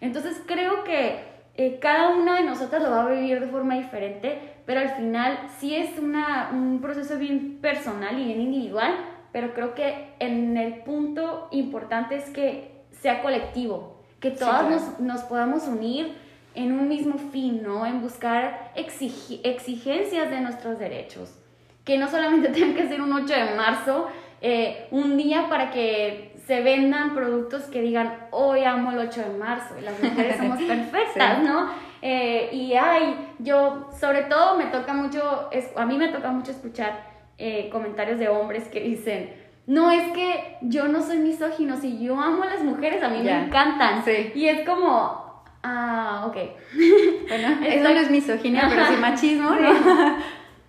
Entonces 0.00 0.42
creo 0.46 0.84
que 0.84 1.36
eh, 1.56 1.78
cada 1.80 2.10
una 2.10 2.36
de 2.36 2.44
nosotras 2.44 2.82
lo 2.82 2.90
va 2.90 3.04
a 3.04 3.10
vivir 3.10 3.40
de 3.40 3.46
forma 3.46 3.76
diferente, 3.76 4.38
pero 4.66 4.80
al 4.80 4.90
final 4.90 5.38
sí 5.58 5.74
es 5.74 5.98
una, 5.98 6.50
un 6.52 6.80
proceso 6.80 7.18
bien 7.18 7.58
personal 7.62 8.18
y 8.18 8.26
bien 8.26 8.40
individual, 8.40 8.94
pero 9.36 9.52
creo 9.52 9.74
que 9.74 10.14
en 10.18 10.56
el 10.56 10.76
punto 10.76 11.48
importante 11.50 12.16
es 12.16 12.30
que 12.30 12.70
sea 12.90 13.20
colectivo, 13.20 14.00
que 14.18 14.30
todas 14.30 14.70
nos, 14.70 14.98
nos, 14.98 15.20
podamos 15.24 15.68
unir 15.68 16.16
en 16.54 16.72
un 16.72 16.88
mismo 16.88 17.18
fin, 17.18 17.62
¿no? 17.62 17.84
En 17.84 18.00
buscar 18.00 18.72
exigencias 18.74 20.30
de 20.30 20.40
nuestros 20.40 20.78
derechos, 20.78 21.38
que 21.84 21.98
no 21.98 22.08
solamente 22.08 22.48
tengan 22.54 22.74
que 22.76 22.88
ser 22.88 23.02
un 23.02 23.12
8 23.12 23.26
de 23.26 23.54
marzo, 23.56 24.06
eh, 24.40 24.88
un 24.90 25.18
día 25.18 25.50
para 25.50 25.70
que 25.70 26.32
se 26.46 26.62
vendan 26.62 27.14
productos 27.14 27.64
que 27.64 27.82
digan, 27.82 28.28
hoy 28.30 28.64
amo 28.64 28.90
el 28.92 29.00
8 29.00 29.20
de 29.20 29.38
marzo, 29.38 29.74
y 29.78 29.82
las 29.82 30.02
mujeres 30.02 30.36
somos 30.38 30.62
perfectas, 30.62 31.42
¿no? 31.42 31.68
Eh, 32.00 32.48
y 32.54 32.72
ay, 32.72 33.34
yo, 33.40 33.90
sobre 34.00 34.22
todo 34.22 34.56
me 34.56 34.64
toca 34.68 34.94
mucho, 34.94 35.50
a 35.76 35.84
mí 35.84 35.98
me 35.98 36.08
toca 36.08 36.32
mucho 36.32 36.52
escuchar 36.52 37.15
eh, 37.38 37.68
comentarios 37.70 38.18
de 38.18 38.28
hombres 38.28 38.64
que 38.68 38.80
dicen, 38.80 39.30
no 39.66 39.90
es 39.90 40.12
que 40.12 40.58
yo 40.62 40.88
no 40.88 41.02
soy 41.02 41.18
misógino, 41.18 41.76
si 41.76 41.98
yo 41.98 42.20
amo 42.20 42.44
a 42.44 42.46
las 42.46 42.62
mujeres, 42.62 43.02
a 43.02 43.08
mí 43.08 43.22
me 43.22 43.46
encantan. 43.46 44.04
Y 44.34 44.48
es 44.48 44.66
como, 44.66 45.42
ah, 45.62 46.24
ok. 46.26 46.36
Bueno, 47.28 47.48
eso 47.66 47.82
no 47.82 48.00
es 48.00 48.10
misoginia, 48.10 48.66
pero 48.68 48.86
sí 48.86 48.96
machismo, 49.00 49.50
¿no? 49.50 49.70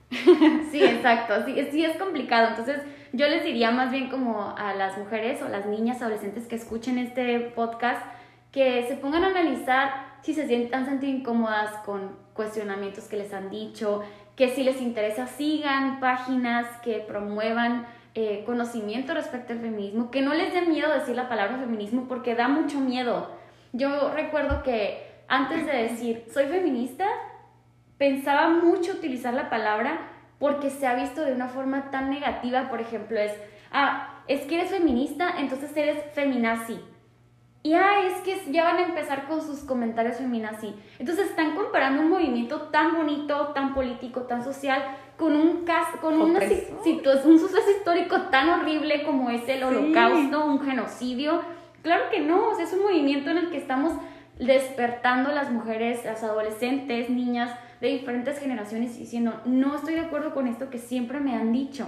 sí, 0.71 0.83
exacto, 0.83 1.45
sí, 1.45 1.67
sí 1.71 1.85
es 1.85 1.95
complicado. 1.97 2.49
Entonces, 2.49 2.81
yo 3.13 3.27
les 3.27 3.43
diría 3.43 3.71
más 3.71 3.91
bien 3.91 4.09
como 4.09 4.55
a 4.57 4.73
las 4.73 4.97
mujeres 4.97 5.41
o 5.43 5.47
las 5.47 5.67
niñas 5.67 6.01
adolescentes 6.01 6.47
que 6.47 6.55
escuchen 6.55 6.97
este 6.97 7.39
podcast, 7.55 8.01
que 8.51 8.87
se 8.87 8.95
pongan 8.95 9.23
a 9.23 9.27
analizar 9.27 10.07
si 10.23 10.33
se 10.33 10.47
sientan 10.47 10.85
sentido 10.85 11.15
incómodas 11.15 11.71
con 11.85 12.15
cuestionamientos 12.33 13.05
que 13.05 13.17
les 13.17 13.33
han 13.33 13.49
dicho, 13.49 14.03
que 14.37 14.49
si 14.49 14.63
les 14.63 14.79
interesa 14.79 15.27
sigan 15.27 15.99
páginas 15.99 16.65
que 16.83 16.99
promuevan 16.99 17.87
eh, 18.13 18.43
conocimiento 18.45 19.13
respecto 19.13 19.51
al 19.51 19.59
feminismo, 19.59 20.11
que 20.11 20.21
no 20.21 20.33
les 20.33 20.53
dé 20.53 20.61
miedo 20.61 20.93
decir 20.93 21.15
la 21.15 21.27
palabra 21.27 21.57
feminismo 21.57 22.07
porque 22.07 22.35
da 22.35 22.47
mucho 22.47 22.79
miedo. 22.79 23.31
Yo 23.73 24.11
recuerdo 24.13 24.63
que 24.63 25.05
antes 25.27 25.65
de 25.65 25.73
decir 25.73 26.25
soy 26.31 26.45
feminista, 26.45 27.05
pensaba 27.97 28.49
mucho 28.49 28.93
utilizar 28.93 29.33
la 29.33 29.49
palabra 29.49 30.11
porque 30.39 30.69
se 30.69 30.85
ha 30.85 30.93
visto 30.93 31.25
de 31.25 31.33
una 31.33 31.47
forma 31.47 31.89
tan 31.89 32.11
negativa, 32.11 32.69
por 32.69 32.79
ejemplo, 32.79 33.19
es, 33.19 33.33
ah, 33.71 34.21
es 34.27 34.41
que 34.41 34.59
eres 34.59 34.69
feminista, 34.69 35.33
entonces 35.39 35.75
eres 35.75 35.97
feminazi. 36.13 36.79
Y 37.67 37.73
ah, 37.73 37.99
es 38.05 38.21
que 38.21 38.49
ya 38.49 38.63
van 38.63 38.77
a 38.77 38.83
empezar 38.83 39.27
con 39.27 39.41
sus 39.41 39.59
comentarios 39.59 40.15
feminazi. 40.15 40.73
Entonces 40.99 41.31
están 41.31 41.53
comparando 41.53 42.01
un 42.01 42.09
movimiento 42.09 42.61
tan 42.71 42.95
bonito, 42.95 43.47
tan 43.47 43.73
político, 43.73 44.21
tan 44.21 44.41
social, 44.41 44.81
con 45.17 45.35
un 45.35 45.65
caso, 45.65 45.97
con 45.99 46.13
una 46.13 46.39
un 46.39 47.39
suceso 47.39 47.71
histórico 47.77 48.21
tan 48.31 48.47
horrible 48.47 49.03
como 49.03 49.29
es 49.29 49.49
el 49.49 49.65
holocausto, 49.65 50.45
un 50.45 50.61
genocidio. 50.61 51.41
Claro 51.81 52.05
que 52.09 52.21
no, 52.21 52.57
es 52.57 52.71
un 52.71 52.83
movimiento 52.83 53.31
en 53.31 53.37
el 53.37 53.49
que 53.49 53.57
estamos 53.57 53.91
despertando 54.39 55.33
las 55.33 55.51
mujeres, 55.51 56.05
las 56.05 56.23
adolescentes, 56.23 57.09
niñas 57.09 57.53
de 57.81 57.89
diferentes 57.89 58.39
generaciones 58.39 58.97
diciendo, 58.97 59.41
no 59.43 59.75
estoy 59.75 59.95
de 59.95 60.05
acuerdo 60.05 60.33
con 60.33 60.47
esto 60.47 60.69
que 60.69 60.77
siempre 60.77 61.19
me 61.19 61.35
han 61.35 61.51
dicho. 61.51 61.85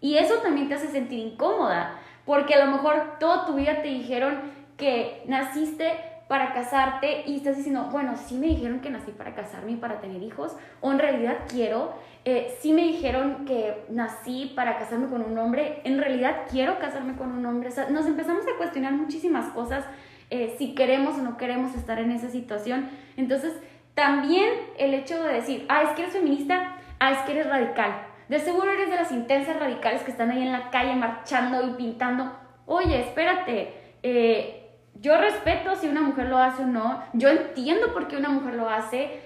Y 0.00 0.18
eso 0.18 0.34
también 0.36 0.68
te 0.68 0.74
hace 0.74 0.86
sentir 0.86 1.18
incómoda, 1.18 1.98
porque 2.24 2.54
a 2.54 2.64
lo 2.64 2.70
mejor 2.70 3.18
toda 3.18 3.44
tu 3.44 3.54
vida 3.54 3.82
te 3.82 3.88
dijeron 3.88 4.54
que 4.76 5.22
naciste 5.26 5.92
para 6.28 6.52
casarte 6.52 7.22
y 7.26 7.36
estás 7.36 7.56
diciendo, 7.56 7.88
bueno, 7.92 8.16
sí 8.16 8.34
me 8.34 8.48
dijeron 8.48 8.80
que 8.80 8.90
nací 8.90 9.12
para 9.12 9.34
casarme 9.34 9.72
y 9.72 9.76
para 9.76 10.00
tener 10.00 10.22
hijos, 10.22 10.56
o 10.80 10.90
en 10.90 10.98
realidad 10.98 11.38
quiero, 11.48 11.94
eh, 12.24 12.56
sí 12.60 12.72
me 12.72 12.82
dijeron 12.82 13.44
que 13.44 13.84
nací 13.90 14.52
para 14.56 14.76
casarme 14.76 15.08
con 15.08 15.22
un 15.22 15.38
hombre, 15.38 15.80
en 15.84 15.98
realidad 15.98 16.42
quiero 16.50 16.80
casarme 16.80 17.14
con 17.16 17.30
un 17.30 17.46
hombre, 17.46 17.68
o 17.68 17.72
sea, 17.72 17.88
nos 17.90 18.06
empezamos 18.06 18.44
a 18.46 18.56
cuestionar 18.58 18.92
muchísimas 18.92 19.52
cosas, 19.52 19.84
eh, 20.30 20.56
si 20.58 20.74
queremos 20.74 21.16
o 21.16 21.22
no 21.22 21.36
queremos 21.36 21.76
estar 21.76 22.00
en 22.00 22.10
esa 22.10 22.28
situación, 22.28 22.88
entonces 23.16 23.52
también 23.94 24.52
el 24.78 24.94
hecho 24.94 25.22
de 25.22 25.34
decir, 25.34 25.64
ah, 25.68 25.82
es 25.84 25.90
que 25.90 26.02
eres 26.02 26.14
feminista, 26.14 26.76
ah, 26.98 27.12
es 27.12 27.18
que 27.18 27.32
eres 27.32 27.48
radical, 27.48 28.02
de 28.28 28.40
seguro 28.40 28.72
eres 28.72 28.90
de 28.90 28.96
las 28.96 29.12
intensas 29.12 29.60
radicales 29.60 30.02
que 30.02 30.10
están 30.10 30.32
ahí 30.32 30.42
en 30.42 30.50
la 30.50 30.70
calle 30.70 30.96
marchando 30.96 31.64
y 31.68 31.74
pintando, 31.74 32.32
oye, 32.66 33.00
espérate, 33.02 33.72
eh, 34.02 34.65
yo 35.00 35.16
respeto 35.18 35.74
si 35.76 35.88
una 35.88 36.00
mujer 36.00 36.28
lo 36.28 36.38
hace 36.38 36.62
o 36.62 36.66
no, 36.66 37.02
yo 37.12 37.28
entiendo 37.28 37.92
por 37.92 38.08
qué 38.08 38.16
una 38.16 38.28
mujer 38.28 38.54
lo 38.54 38.68
hace. 38.68 39.20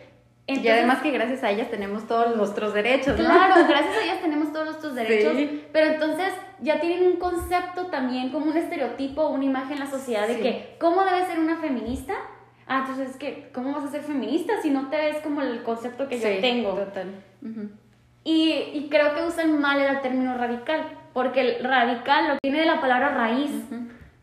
y 0.46 0.66
además 0.66 1.00
que 1.00 1.10
gracias 1.10 1.44
a 1.44 1.50
ellas 1.50 1.70
tenemos 1.70 2.06
todos 2.06 2.36
nuestros 2.36 2.74
derechos, 2.74 3.18
¿no? 3.18 3.24
Claro, 3.24 3.54
gracias 3.68 3.96
a 3.96 4.04
ellas 4.04 4.20
tenemos 4.20 4.52
todos 4.52 4.66
nuestros 4.66 4.94
derechos, 4.94 5.36
pero 5.72 5.92
entonces 5.92 6.32
ya 6.60 6.80
tienen 6.80 7.06
un 7.06 7.16
concepto 7.16 7.86
también, 7.86 8.30
como 8.30 8.46
un 8.46 8.56
estereotipo, 8.56 9.28
una 9.28 9.44
imagen 9.44 9.74
en 9.74 9.80
la 9.80 9.90
sociedad 9.90 10.26
de 10.26 10.40
que, 10.40 10.76
¿cómo 10.78 11.04
debe 11.04 11.26
ser 11.26 11.38
una 11.38 11.56
feminista? 11.56 12.14
Ah, 12.66 12.80
entonces 12.80 13.10
es 13.10 13.16
que, 13.16 13.50
¿cómo 13.52 13.72
vas 13.72 13.84
a 13.84 13.90
ser 13.90 14.02
feminista 14.02 14.60
si 14.62 14.70
no 14.70 14.90
te 14.90 14.96
ves 14.96 15.16
como 15.18 15.42
el 15.42 15.62
concepto 15.62 16.08
que 16.08 16.18
yo 16.20 16.40
tengo? 16.40 16.74
Total. 16.74 17.08
y, 18.22 18.52
y, 18.74 18.88
creo 18.88 19.14
que 19.14 19.22
usan 19.24 19.60
mal 19.60 19.80
el 19.80 20.00
término 20.00 20.36
radical, 20.36 20.84
porque 21.12 21.40
el 21.40 21.64
radical 21.64 22.28
lo 22.28 22.36
tiene 22.40 22.60
de 22.60 22.66
la 22.66 22.80
palabra 22.80 23.08
raíz 23.08 23.50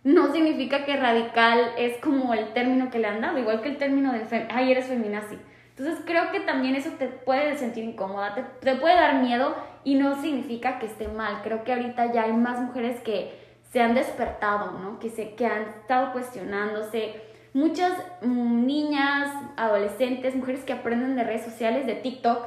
no 0.08 0.32
significa 0.32 0.86
que 0.86 0.96
radical 0.96 1.74
es 1.78 1.98
como 1.98 2.34
el 2.34 2.54
término 2.54 2.90
que 2.90 2.98
le 2.98 3.08
han 3.08 3.20
dado, 3.20 3.40
igual 3.40 3.60
que 3.62 3.68
el 3.68 3.78
término 3.78 4.14
de, 4.14 4.48
ay, 4.50 4.72
eres 4.72 4.86
feminazi. 4.86 5.38
Entonces 5.76 6.02
creo 6.06 6.32
que 6.32 6.40
también 6.40 6.76
eso 6.76 6.92
te 6.92 7.08
puede 7.08 7.58
sentir 7.58 7.84
incómoda, 7.84 8.34
te, 8.62 8.76
puede 8.78 8.96
dar 8.96 9.22
miedo 9.22 9.54
y 9.84 9.96
no 9.96 10.22
significa 10.22 10.80
que 10.80 10.86
esté 10.86 11.10
mal. 11.10 11.42
Creo 11.44 11.66
que 11.66 11.74
ahorita 11.74 12.14
ya 12.14 12.24
hay 12.24 12.32
más 12.32 12.62
mujeres 12.62 13.02
que 13.02 13.38
se 13.74 13.82
han 13.82 13.96
despertado, 13.96 14.80
¿no? 14.80 14.98
Que, 14.98 15.10
se, 15.10 15.36
que 15.36 15.46
han 15.46 15.64
estado 15.64 16.14
cuestionándose. 16.14 17.22
Muchas 17.54 17.92
mm, 18.22 18.66
niñas, 18.66 19.30
adolescentes, 19.58 20.36
mujeres 20.36 20.64
que 20.64 20.72
aprenden 20.72 21.18
de 21.18 21.26
redes 21.26 21.44
sociales, 21.44 21.86
de 21.86 21.96
TikTok, 21.96 22.46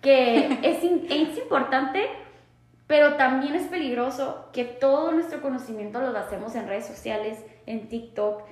que 0.00 0.46
es, 0.62 0.82
es 0.82 1.38
importante 1.38 2.08
pero 2.86 3.14
también 3.14 3.54
es 3.54 3.68
peligroso 3.68 4.48
que 4.52 4.64
todo 4.64 5.12
nuestro 5.12 5.40
conocimiento 5.40 6.00
lo 6.00 6.16
hacemos 6.18 6.54
en 6.54 6.68
redes 6.68 6.86
sociales, 6.86 7.38
en 7.66 7.88
TikTok. 7.88 8.42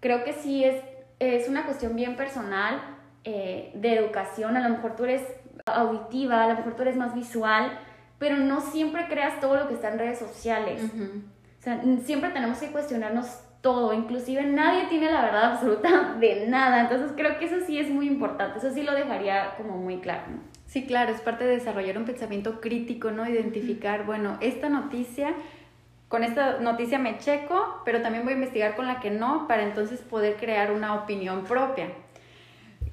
Creo 0.00 0.24
que 0.24 0.32
sí 0.32 0.64
es, 0.64 0.82
es 1.18 1.48
una 1.48 1.66
cuestión 1.66 1.96
bien 1.96 2.16
personal 2.16 2.80
eh, 3.24 3.72
de 3.74 3.94
educación. 3.94 4.56
A 4.56 4.66
lo 4.66 4.74
mejor 4.74 4.96
tú 4.96 5.04
eres 5.04 5.22
auditiva, 5.66 6.44
a 6.44 6.48
lo 6.48 6.54
mejor 6.54 6.74
tú 6.74 6.82
eres 6.82 6.96
más 6.96 7.14
visual, 7.14 7.78
pero 8.18 8.36
no 8.36 8.60
siempre 8.60 9.06
creas 9.08 9.40
todo 9.40 9.56
lo 9.56 9.68
que 9.68 9.74
está 9.74 9.92
en 9.92 9.98
redes 9.98 10.18
sociales. 10.18 10.82
O 10.82 11.62
sea, 11.62 11.82
siempre 12.04 12.30
tenemos 12.30 12.58
que 12.58 12.70
cuestionarnos 12.70 13.40
todo, 13.60 13.92
inclusive 13.92 14.42
nadie 14.44 14.88
tiene 14.88 15.10
la 15.10 15.22
verdad 15.22 15.44
absoluta 15.52 16.14
de 16.18 16.46
nada. 16.48 16.80
Entonces 16.80 17.12
creo 17.16 17.38
que 17.38 17.46
eso 17.46 17.56
sí 17.66 17.78
es 17.78 17.90
muy 17.90 18.06
importante, 18.06 18.58
eso 18.58 18.70
sí 18.70 18.82
lo 18.82 18.94
dejaría 18.94 19.54
como 19.56 19.76
muy 19.76 19.98
claro. 20.00 20.24
Sí, 20.70 20.86
claro, 20.86 21.10
es 21.10 21.20
parte 21.20 21.42
de 21.42 21.56
desarrollar 21.56 21.98
un 21.98 22.04
pensamiento 22.04 22.60
crítico, 22.60 23.10
¿no? 23.10 23.28
Identificar, 23.28 24.06
bueno, 24.06 24.38
esta 24.40 24.68
noticia, 24.68 25.34
con 26.06 26.22
esta 26.22 26.60
noticia 26.60 26.96
me 27.00 27.18
checo, 27.18 27.82
pero 27.84 28.02
también 28.02 28.22
voy 28.22 28.34
a 28.34 28.36
investigar 28.36 28.76
con 28.76 28.86
la 28.86 29.00
que 29.00 29.10
no, 29.10 29.48
para 29.48 29.64
entonces 29.64 29.98
poder 29.98 30.36
crear 30.36 30.70
una 30.70 30.94
opinión 30.94 31.42
propia. 31.42 31.88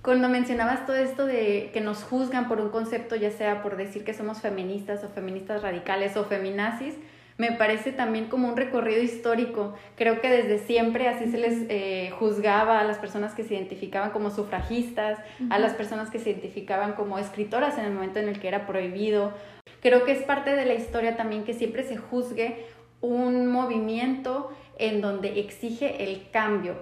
Cuando 0.02 0.28
mencionabas 0.28 0.88
todo 0.88 0.96
esto 0.96 1.28
de 1.28 1.70
que 1.72 1.80
nos 1.80 2.04
juzgan 2.04 2.48
por 2.48 2.60
un 2.62 2.70
concepto, 2.70 3.16
ya 3.16 3.30
sea 3.30 3.62
por 3.62 3.78
decir 3.78 4.04
que 4.04 4.16
somos 4.16 4.42
feministas 4.42 5.04
o 5.04 5.10
feministas 5.10 5.62
radicales 5.62 6.18
o 6.18 6.26
feminazis, 6.26 6.96
me 7.38 7.52
parece 7.52 7.92
también 7.92 8.26
como 8.26 8.48
un 8.48 8.58
recorrido 8.58 9.02
histórico. 9.02 9.76
Creo 9.96 10.22
que 10.22 10.30
desde 10.30 10.60
siempre 10.60 11.08
así 11.08 11.30
se 11.30 11.38
les 11.38 11.66
eh, 11.70 12.12
juzgaba 12.18 12.80
a 12.80 12.84
las 12.84 12.98
personas 12.98 13.34
que 13.34 13.44
se 13.44 13.54
identificaban 13.54 14.12
como 14.12 14.32
sufragistas, 14.32 15.20
a 15.50 15.60
las 15.60 15.74
personas 15.74 16.10
que 16.10 16.20
se 16.20 16.32
identificaban 16.32 16.94
como 16.94 17.20
escritoras 17.20 17.78
en 17.78 17.86
el 17.86 17.94
momento 17.94 18.20
en 18.20 18.28
el 18.28 18.40
que 18.40 18.48
era 18.48 18.66
prohibido. 18.66 19.34
Creo 19.82 20.04
que 20.04 20.14
es 20.14 20.24
parte 20.24 20.56
de 20.56 20.66
la 20.66 20.74
historia 20.74 21.16
también 21.16 21.44
que 21.44 21.54
siempre 21.54 21.84
se 21.84 21.98
juzgue 21.98 22.66
un 23.02 23.48
movimiento 23.48 24.52
en 24.80 25.02
donde 25.02 25.40
exige 25.40 26.04
el 26.04 26.30
cambio. 26.32 26.76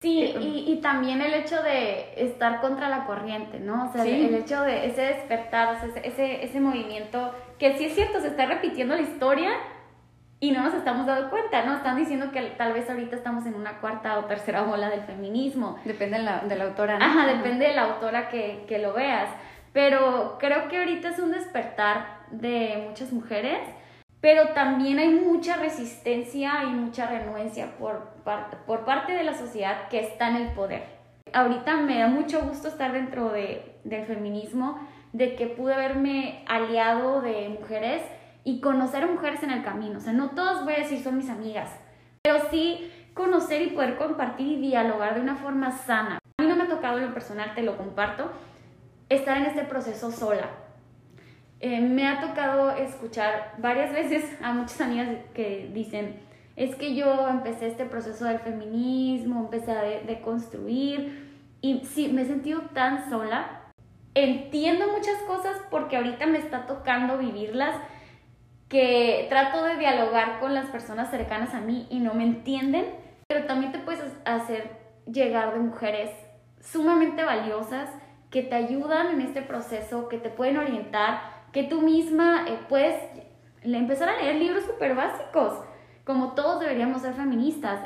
Sí, 0.00 0.34
y, 0.38 0.70
y, 0.70 0.80
también 0.82 1.22
el 1.22 1.32
hecho 1.32 1.62
de 1.62 2.12
estar 2.16 2.60
contra 2.60 2.88
la 2.88 3.06
corriente, 3.06 3.58
¿no? 3.60 3.86
O 3.86 3.92
sea, 3.92 4.04
el 4.04 4.34
hecho 4.34 4.60
de 4.60 4.86
ese 4.86 5.00
despertar, 5.00 5.78
ese, 5.84 6.06
ese, 6.06 6.44
ese 6.44 6.60
movimiento 6.60 7.34
que 7.58 7.78
sí 7.78 7.86
es 7.86 7.94
cierto, 7.94 8.20
se 8.20 8.28
está 8.28 8.44
repitiendo 8.44 8.94
la 8.94 9.00
historia 9.00 9.52
y 10.38 10.50
no 10.50 10.62
nos 10.62 10.74
estamos 10.74 11.06
dando 11.06 11.30
cuenta, 11.30 11.64
¿no? 11.64 11.76
Están 11.76 11.96
diciendo 11.96 12.30
que 12.30 12.42
tal 12.58 12.74
vez 12.74 12.88
ahorita 12.90 13.16
estamos 13.16 13.46
en 13.46 13.54
una 13.54 13.80
cuarta 13.80 14.18
o 14.18 14.26
tercera 14.26 14.64
ola 14.64 14.90
del 14.90 15.00
feminismo. 15.00 15.78
Depende 15.84 16.18
de 16.18 16.24
la, 16.24 16.40
de 16.40 16.56
la 16.56 16.64
autora. 16.64 16.98
¿no? 16.98 17.04
Ajá, 17.04 17.26
depende 17.26 17.68
de 17.68 17.74
la 17.74 17.84
autora 17.84 18.28
que, 18.28 18.64
que 18.68 18.78
lo 18.78 18.92
veas. 18.92 19.30
Pero 19.72 20.36
creo 20.38 20.68
que 20.68 20.78
ahorita 20.78 21.08
es 21.08 21.18
un 21.18 21.32
despertar 21.32 22.18
de 22.30 22.84
muchas 22.88 23.12
mujeres, 23.12 23.60
pero 24.26 24.48
también 24.48 24.98
hay 24.98 25.10
mucha 25.10 25.54
resistencia 25.54 26.64
y 26.64 26.66
mucha 26.66 27.06
renuencia 27.06 27.76
por, 27.78 28.08
parte 28.24 29.12
de 29.12 29.22
la 29.22 29.34
sociedad 29.34 29.86
que 29.88 30.00
está 30.00 30.30
en 30.30 30.34
el 30.34 30.48
poder. 30.48 30.82
Ahorita 31.32 31.76
me 31.76 32.00
da 32.00 32.08
mucho 32.08 32.42
gusto 32.42 32.66
estar 32.66 32.92
dentro 32.92 33.28
de, 33.28 33.76
del 33.84 34.04
feminismo 34.04 34.80
de 35.12 35.36
que 35.36 35.46
pude 35.46 35.74
haberme 35.74 36.42
aliado 36.48 37.20
de 37.20 37.48
mujeres 37.50 38.02
y 38.42 38.60
conocer 38.60 39.06
mujeres 39.06 39.44
en 39.44 39.52
el 39.52 39.62
camino. 39.62 39.98
O 39.98 40.00
sea, 40.00 40.12
no 40.12 40.30
todos 40.30 40.64
voy 40.64 40.74
a 40.74 40.78
decir 40.78 41.04
son 41.04 41.18
mis 41.18 41.30
amigas, 41.30 41.70
pero 42.22 42.50
sí 42.50 42.90
conocer 43.14 43.62
y 43.62 43.70
poder 43.70 43.96
compartir 43.96 44.48
y 44.48 44.60
dialogar 44.60 45.14
de 45.14 45.20
una 45.20 45.36
forma 45.36 45.70
sana. 45.70 46.18
A 46.36 46.42
mí 46.42 46.48
no 46.48 46.56
me 46.56 46.64
ha 46.64 46.68
tocado 46.68 46.98
en 46.98 47.06
lo 47.06 47.14
personal, 47.14 47.54
te 47.54 47.62
lo 47.62 47.76
comparto, 47.76 48.32
estar 49.08 49.36
en 49.36 49.46
este 49.46 49.62
proceso 49.62 50.10
sola. 50.10 50.65
Eh, 51.66 51.80
me 51.80 52.06
ha 52.06 52.20
tocado 52.20 52.70
escuchar 52.76 53.54
varias 53.58 53.92
veces 54.00 54.24
a 54.40 54.52
muchas 54.52 54.80
amigas 54.80 55.08
que 55.34 55.68
dicen, 55.74 56.14
es 56.54 56.76
que 56.76 56.94
yo 56.94 57.26
empecé 57.28 57.66
este 57.66 57.86
proceso 57.86 58.24
del 58.24 58.38
feminismo, 58.38 59.40
empecé 59.40 59.72
a 59.72 59.82
deconstruir 59.82 61.26
y 61.60 61.84
sí, 61.84 62.06
me 62.12 62.22
he 62.22 62.24
sentido 62.24 62.60
tan 62.72 63.10
sola 63.10 63.62
entiendo 64.14 64.86
muchas 64.92 65.16
cosas 65.26 65.56
porque 65.68 65.96
ahorita 65.96 66.26
me 66.26 66.38
está 66.38 66.66
tocando 66.66 67.18
vivirlas, 67.18 67.74
que 68.68 69.26
trato 69.28 69.64
de 69.64 69.76
dialogar 69.76 70.38
con 70.38 70.54
las 70.54 70.66
personas 70.66 71.10
cercanas 71.10 71.52
a 71.52 71.60
mí 71.60 71.88
y 71.90 71.98
no 71.98 72.14
me 72.14 72.22
entienden, 72.22 72.86
pero 73.26 73.44
también 73.46 73.72
te 73.72 73.78
puedes 73.80 74.00
hacer 74.24 74.70
llegar 75.04 75.52
de 75.52 75.58
mujeres 75.58 76.10
sumamente 76.60 77.24
valiosas 77.24 77.90
que 78.30 78.42
te 78.42 78.54
ayudan 78.54 79.08
en 79.08 79.20
este 79.20 79.42
proceso, 79.42 80.08
que 80.08 80.18
te 80.18 80.30
pueden 80.30 80.58
orientar, 80.58 81.35
que 81.56 81.64
tú 81.64 81.80
misma 81.80 82.44
eh, 82.46 82.58
puedes 82.68 83.00
empezar 83.62 84.10
a 84.10 84.20
leer 84.20 84.36
libros 84.36 84.64
súper 84.64 84.94
básicos, 84.94 85.54
como 86.04 86.34
todos 86.34 86.60
deberíamos 86.60 87.00
ser 87.00 87.14
feministas, 87.14 87.80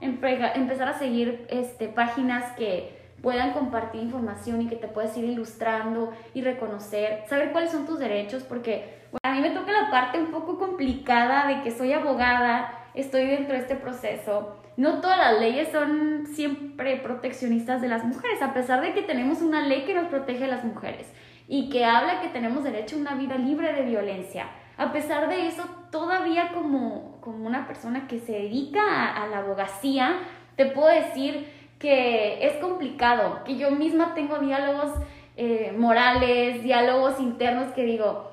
empezar 0.00 0.88
a 0.88 0.96
seguir 0.96 1.44
este, 1.50 1.88
páginas 1.88 2.52
que 2.52 2.96
puedan 3.22 3.52
compartir 3.52 4.02
información 4.02 4.62
y 4.62 4.68
que 4.68 4.76
te 4.76 4.86
puedas 4.86 5.16
ir 5.16 5.24
ilustrando 5.24 6.12
y 6.34 6.42
reconocer, 6.42 7.24
saber 7.28 7.50
cuáles 7.50 7.72
son 7.72 7.84
tus 7.84 7.98
derechos, 7.98 8.44
porque 8.44 9.00
a 9.24 9.34
mí 9.34 9.40
me 9.40 9.50
toca 9.50 9.72
la 9.72 9.90
parte 9.90 10.20
un 10.20 10.30
poco 10.30 10.56
complicada 10.56 11.48
de 11.48 11.62
que 11.64 11.72
soy 11.72 11.94
abogada, 11.94 12.90
estoy 12.94 13.26
dentro 13.26 13.54
de 13.54 13.62
este 13.62 13.74
proceso. 13.74 14.56
No 14.76 15.00
todas 15.00 15.18
las 15.18 15.40
leyes 15.40 15.72
son 15.72 16.28
siempre 16.28 16.98
proteccionistas 16.98 17.82
de 17.82 17.88
las 17.88 18.04
mujeres, 18.04 18.40
a 18.40 18.54
pesar 18.54 18.82
de 18.82 18.94
que 18.94 19.02
tenemos 19.02 19.42
una 19.42 19.62
ley 19.62 19.84
que 19.84 19.94
nos 19.94 20.06
protege 20.06 20.44
a 20.44 20.48
las 20.48 20.62
mujeres 20.62 21.08
y 21.48 21.68
que 21.70 21.84
habla 21.84 22.20
que 22.20 22.28
tenemos 22.28 22.64
derecho 22.64 22.96
a 22.96 23.00
una 23.00 23.14
vida 23.14 23.36
libre 23.36 23.72
de 23.72 23.82
violencia. 23.82 24.48
A 24.76 24.92
pesar 24.92 25.28
de 25.28 25.46
eso, 25.46 25.64
todavía 25.90 26.52
como, 26.52 27.18
como 27.20 27.46
una 27.46 27.66
persona 27.66 28.06
que 28.08 28.18
se 28.18 28.32
dedica 28.32 29.12
a, 29.12 29.26
la 29.28 29.38
abogacía, 29.38 30.18
te 30.56 30.66
puedo 30.66 30.88
decir 30.88 31.50
que 31.78 32.46
es 32.46 32.56
complicado, 32.56 33.44
que 33.44 33.56
yo 33.56 33.70
misma 33.70 34.14
tengo 34.14 34.38
diálogos 34.38 34.92
eh, 35.36 35.74
morales, 35.76 36.62
diálogos 36.62 37.20
internos 37.20 37.72
que 37.72 37.84
digo, 37.84 38.32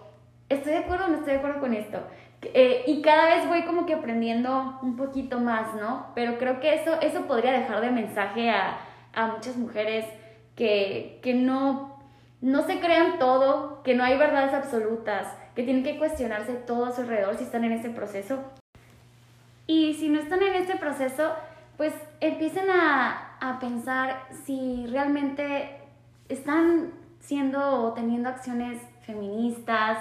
estoy 0.50 0.74
de 0.74 0.78
acuerdo 0.80 1.06
o 1.06 1.08
no 1.10 1.18
estoy 1.18 1.34
de 1.34 1.40
acuerdo 1.40 1.60
con 1.60 1.74
esto. 1.74 2.00
Eh, 2.42 2.84
y 2.88 3.02
cada 3.02 3.26
vez 3.36 3.48
voy 3.48 3.64
como 3.64 3.86
que 3.86 3.94
aprendiendo 3.94 4.80
un 4.82 4.98
poquito 4.98 5.40
más, 5.40 5.76
¿no? 5.76 6.08
Pero 6.14 6.38
creo 6.38 6.60
que 6.60 6.74
eso, 6.74 7.00
eso 7.02 7.22
podría 7.26 7.54
dejar 7.54 7.80
de 7.80 7.92
mensaje 7.92 8.50
a, 8.50 8.80
a 9.14 9.28
muchas 9.28 9.56
mujeres 9.56 10.06
que, 10.56 11.20
que 11.24 11.34
no, 11.34 11.93
no 12.44 12.64
se 12.64 12.82
crean 12.82 13.20
todo, 13.20 13.82
que 13.84 13.96
no 13.96 14.04
hay 14.04 14.18
verdades 14.18 14.54
absolutas, 14.54 15.28
que 15.56 15.64
tienen 15.64 15.82
que 15.82 15.98
cuestionarse 15.98 16.56
todo 16.56 16.88
a 16.88 16.92
su 16.92 17.00
alrededor 17.00 17.38
si 17.38 17.46
están 17.46 17.64
en 17.64 17.72
ese 17.72 17.90
proceso. 17.90 18.44
Y 19.66 19.94
si 19.94 20.10
no 20.10 20.20
están 20.20 20.44
en 20.44 20.56
este 20.56 20.76
proceso, 20.76 21.32
pues 21.78 21.94
empiecen 22.20 22.70
a, 22.70 23.38
a 23.40 23.60
pensar 23.60 24.26
si 24.44 24.86
realmente 24.88 25.70
están 26.28 26.92
siendo 27.22 27.86
o 27.86 27.94
teniendo 27.94 28.28
acciones 28.28 28.82
feministas, 29.06 30.00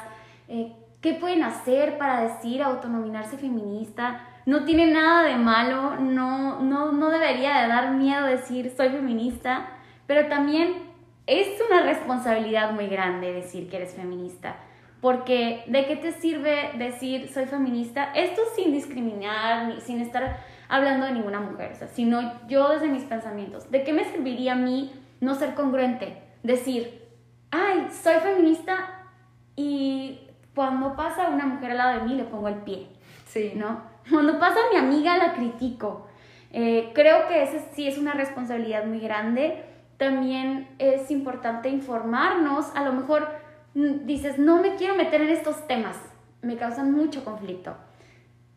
eh, 0.48 0.72
qué 1.00 1.14
pueden 1.14 1.44
hacer 1.44 1.96
para 1.96 2.22
decir 2.22 2.60
autonominarse 2.60 3.38
feminista. 3.38 4.20
No 4.46 4.64
tiene 4.64 4.92
nada 4.92 5.22
de 5.28 5.36
malo, 5.36 5.94
no, 6.00 6.58
no, 6.58 6.90
no 6.90 7.10
debería 7.10 7.62
de 7.62 7.68
dar 7.68 7.92
miedo 7.92 8.26
decir 8.26 8.72
soy 8.76 8.88
feminista, 8.88 9.68
pero 10.08 10.26
también 10.26 10.90
es 11.26 11.48
una 11.70 11.82
responsabilidad 11.82 12.72
muy 12.72 12.88
grande 12.88 13.32
decir 13.32 13.68
que 13.68 13.76
eres 13.76 13.94
feminista. 13.94 14.56
Porque 15.00 15.64
¿de 15.66 15.86
qué 15.86 15.96
te 15.96 16.12
sirve 16.12 16.70
decir 16.78 17.28
soy 17.28 17.46
feminista? 17.46 18.12
Esto 18.14 18.42
sin 18.54 18.72
discriminar, 18.72 19.80
sin 19.80 20.00
estar 20.00 20.38
hablando 20.68 21.06
de 21.06 21.12
ninguna 21.12 21.40
mujer, 21.40 21.72
o 21.72 21.74
sea, 21.74 21.88
sino 21.88 22.46
yo 22.46 22.68
desde 22.68 22.88
mis 22.88 23.02
pensamientos. 23.02 23.70
¿De 23.70 23.82
qué 23.82 23.92
me 23.92 24.04
serviría 24.04 24.52
a 24.52 24.56
mí 24.56 24.92
no 25.20 25.34
ser 25.34 25.54
congruente? 25.54 26.22
Decir, 26.44 27.02
ay, 27.50 27.88
soy 27.90 28.14
feminista 28.20 29.08
y 29.56 30.20
cuando 30.54 30.94
pasa 30.94 31.28
una 31.28 31.46
mujer 31.46 31.72
al 31.72 31.78
lado 31.78 31.98
de 31.98 32.04
mí, 32.06 32.14
le 32.14 32.24
pongo 32.24 32.48
el 32.48 32.56
pie. 32.56 32.86
Sí. 33.26 33.52
¿No? 33.54 33.82
Cuando 34.10 34.38
pasa 34.38 34.58
mi 34.72 34.78
amiga, 34.78 35.16
la 35.16 35.32
critico. 35.32 36.06
Eh, 36.52 36.90
creo 36.94 37.26
que 37.28 37.42
esa 37.42 37.58
sí 37.72 37.88
es 37.88 37.98
una 37.98 38.12
responsabilidad 38.12 38.84
muy 38.84 39.00
grande. 39.00 39.64
También 40.02 40.66
es 40.80 41.12
importante 41.12 41.68
informarnos. 41.68 42.74
A 42.74 42.82
lo 42.82 42.92
mejor 42.92 43.28
mm, 43.74 44.04
dices, 44.04 44.36
no 44.36 44.60
me 44.60 44.74
quiero 44.74 44.96
meter 44.96 45.20
en 45.20 45.28
estos 45.28 45.68
temas. 45.68 45.96
Me 46.40 46.56
causan 46.56 46.90
mucho 46.90 47.24
conflicto. 47.24 47.76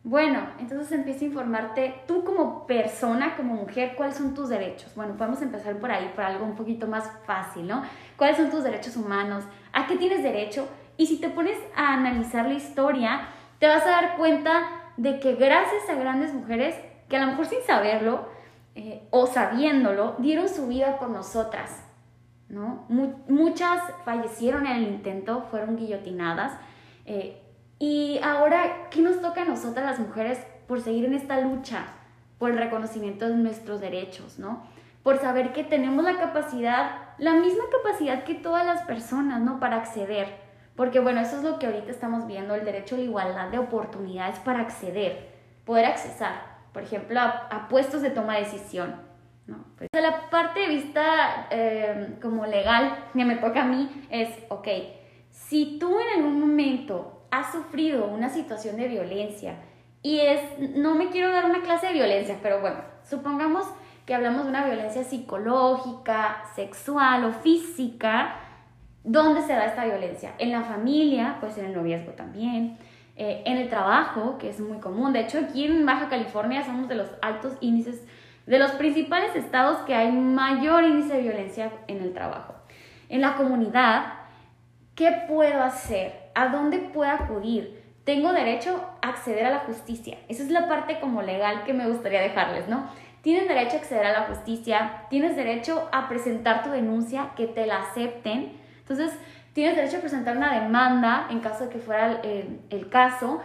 Bueno, 0.02 0.40
entonces 0.58 0.90
empieza 0.90 1.24
a 1.24 1.28
informarte 1.28 2.02
tú 2.08 2.24
como 2.24 2.66
persona, 2.66 3.36
como 3.36 3.54
mujer, 3.54 3.94
cuáles 3.96 4.16
son 4.16 4.34
tus 4.34 4.48
derechos. 4.48 4.92
Bueno, 4.96 5.16
podemos 5.16 5.40
empezar 5.40 5.76
por 5.76 5.92
ahí, 5.92 6.10
por 6.16 6.24
algo 6.24 6.44
un 6.44 6.56
poquito 6.56 6.88
más 6.88 7.08
fácil, 7.26 7.68
¿no? 7.68 7.84
¿Cuáles 8.16 8.38
son 8.38 8.50
tus 8.50 8.64
derechos 8.64 8.96
humanos? 8.96 9.44
¿A 9.72 9.86
qué 9.86 9.94
tienes 9.94 10.24
derecho? 10.24 10.68
Y 10.96 11.06
si 11.06 11.20
te 11.20 11.28
pones 11.28 11.56
a 11.76 11.92
analizar 11.94 12.46
la 12.46 12.54
historia, 12.54 13.28
te 13.60 13.68
vas 13.68 13.86
a 13.86 13.90
dar 13.90 14.16
cuenta 14.16 14.68
de 14.96 15.20
que 15.20 15.36
gracias 15.36 15.88
a 15.88 15.94
grandes 15.94 16.34
mujeres, 16.34 16.74
que 17.08 17.16
a 17.16 17.20
lo 17.20 17.28
mejor 17.28 17.46
sin 17.46 17.62
saberlo 17.64 18.34
eh, 18.76 19.08
o 19.10 19.26
sabiéndolo, 19.26 20.14
dieron 20.18 20.48
su 20.48 20.68
vida 20.68 20.98
por 20.98 21.10
nosotras. 21.10 21.82
¿no? 22.48 22.86
muchas 22.88 23.82
fallecieron 24.04 24.68
en 24.68 24.76
el 24.76 24.82
intento, 24.84 25.42
fueron 25.50 25.76
guillotinadas. 25.76 26.52
Eh, 27.04 27.42
y 27.80 28.20
ahora, 28.22 28.88
¿qué 28.90 29.00
nos 29.02 29.20
toca 29.20 29.42
a 29.42 29.44
nosotras 29.44 29.84
las 29.84 29.98
mujeres 29.98 30.38
por 30.68 30.80
seguir 30.80 31.06
en 31.06 31.14
esta 31.14 31.40
lucha? 31.40 31.86
Por 32.38 32.52
el 32.52 32.58
reconocimiento 32.58 33.28
de 33.28 33.34
nuestros 33.34 33.80
derechos, 33.80 34.38
¿no? 34.38 34.62
Por 35.02 35.18
saber 35.18 35.52
que 35.52 35.64
tenemos 35.64 36.04
la 36.04 36.18
capacidad, 36.18 37.14
la 37.18 37.32
misma 37.32 37.64
capacidad 37.72 38.22
que 38.22 38.34
todas 38.34 38.64
las 38.64 38.82
personas, 38.82 39.40
¿no? 39.40 39.58
Para 39.58 39.76
acceder 39.76 40.46
porque 40.76 41.00
bueno, 41.00 41.20
eso 41.20 41.38
es 41.38 41.42
lo 41.42 41.58
que 41.58 41.66
ahorita 41.66 41.90
estamos 41.90 42.26
viendo, 42.26 42.54
el 42.54 42.64
derecho 42.64 42.94
a 42.94 42.98
la 42.98 43.04
igualdad 43.04 43.48
de 43.48 43.58
oportunidades 43.58 44.38
para 44.40 44.60
acceder, 44.60 45.30
poder 45.64 45.86
accesar, 45.86 46.55
por 46.76 46.82
ejemplo, 46.82 47.18
a, 47.18 47.68
puestos 47.70 48.02
de 48.02 48.10
toma 48.10 48.34
de 48.34 48.40
decisión. 48.40 48.96
¿no? 49.46 49.64
Pues, 49.78 49.88
la 49.94 50.28
parte 50.28 50.60
de 50.60 50.66
vista 50.66 51.46
eh, 51.50 52.18
como 52.20 52.44
legal 52.44 52.94
que 53.14 53.24
me 53.24 53.36
toca 53.36 53.62
a 53.62 53.64
mí 53.64 53.88
es, 54.10 54.28
ok, 54.50 54.68
si 55.30 55.78
tú 55.78 55.98
en 55.98 56.18
algún 56.18 56.38
momento 56.38 57.22
has 57.30 57.50
sufrido 57.50 58.08
una 58.08 58.28
situación 58.28 58.76
de 58.76 58.88
violencia 58.88 59.56
y 60.02 60.20
es, 60.20 60.42
no 60.76 60.94
me 60.96 61.08
quiero 61.08 61.32
dar 61.32 61.46
una 61.46 61.62
clase 61.62 61.86
de 61.86 61.94
violencia, 61.94 62.36
pero 62.42 62.60
bueno, 62.60 62.76
supongamos 63.08 63.66
que 64.04 64.14
hablamos 64.14 64.44
de 64.44 64.50
una 64.50 64.66
violencia 64.66 65.02
psicológica, 65.02 66.44
sexual 66.56 67.24
o 67.24 67.32
física, 67.32 68.36
¿Dónde 69.08 69.40
se 69.42 69.52
da 69.52 69.66
esta 69.66 69.84
violencia? 69.84 70.34
En 70.36 70.50
la 70.50 70.62
familia, 70.62 71.36
pues 71.38 71.56
en 71.58 71.66
el 71.66 71.74
noviazgo 71.74 72.10
también, 72.14 72.76
eh, 73.16 73.42
en 73.46 73.56
el 73.56 73.70
trabajo, 73.70 74.36
que 74.38 74.50
es 74.50 74.60
muy 74.60 74.78
común. 74.78 75.12
De 75.12 75.20
hecho, 75.20 75.38
aquí 75.38 75.64
en 75.64 75.86
Baja 75.86 76.08
California 76.08 76.64
somos 76.64 76.88
de 76.88 76.96
los 76.96 77.08
altos 77.22 77.54
índices, 77.60 78.04
de 78.46 78.58
los 78.58 78.72
principales 78.72 79.34
estados 79.34 79.78
que 79.86 79.94
hay 79.94 80.12
mayor 80.12 80.84
índice 80.84 81.14
de 81.14 81.22
violencia 81.22 81.72
en 81.88 82.02
el 82.02 82.12
trabajo. 82.12 82.54
En 83.08 83.22
la 83.22 83.36
comunidad, 83.36 84.12
¿qué 84.94 85.12
puedo 85.26 85.62
hacer? 85.62 86.30
¿A 86.34 86.48
dónde 86.48 86.78
puedo 86.78 87.10
acudir? 87.10 87.82
Tengo 88.04 88.32
derecho 88.32 88.84
a 89.00 89.08
acceder 89.08 89.46
a 89.46 89.50
la 89.50 89.60
justicia. 89.60 90.18
Esa 90.28 90.42
es 90.42 90.50
la 90.50 90.68
parte 90.68 91.00
como 91.00 91.22
legal 91.22 91.64
que 91.64 91.72
me 91.72 91.88
gustaría 91.88 92.20
dejarles, 92.20 92.68
¿no? 92.68 92.88
Tienes 93.22 93.48
derecho 93.48 93.76
a 93.76 93.80
acceder 93.80 94.06
a 94.06 94.12
la 94.12 94.26
justicia, 94.26 95.06
tienes 95.10 95.34
derecho 95.34 95.88
a 95.90 96.08
presentar 96.08 96.62
tu 96.62 96.70
denuncia, 96.70 97.30
que 97.34 97.46
te 97.46 97.66
la 97.66 97.80
acepten 97.80 98.64
entonces, 98.88 99.18
tienes 99.56 99.74
derecho 99.74 99.96
a 99.96 100.00
presentar 100.00 100.36
una 100.36 100.60
demanda 100.60 101.28
en 101.30 101.40
caso 101.40 101.64
de 101.64 101.70
que 101.70 101.78
fuera 101.78 102.20
el, 102.20 102.88
caso 102.90 103.40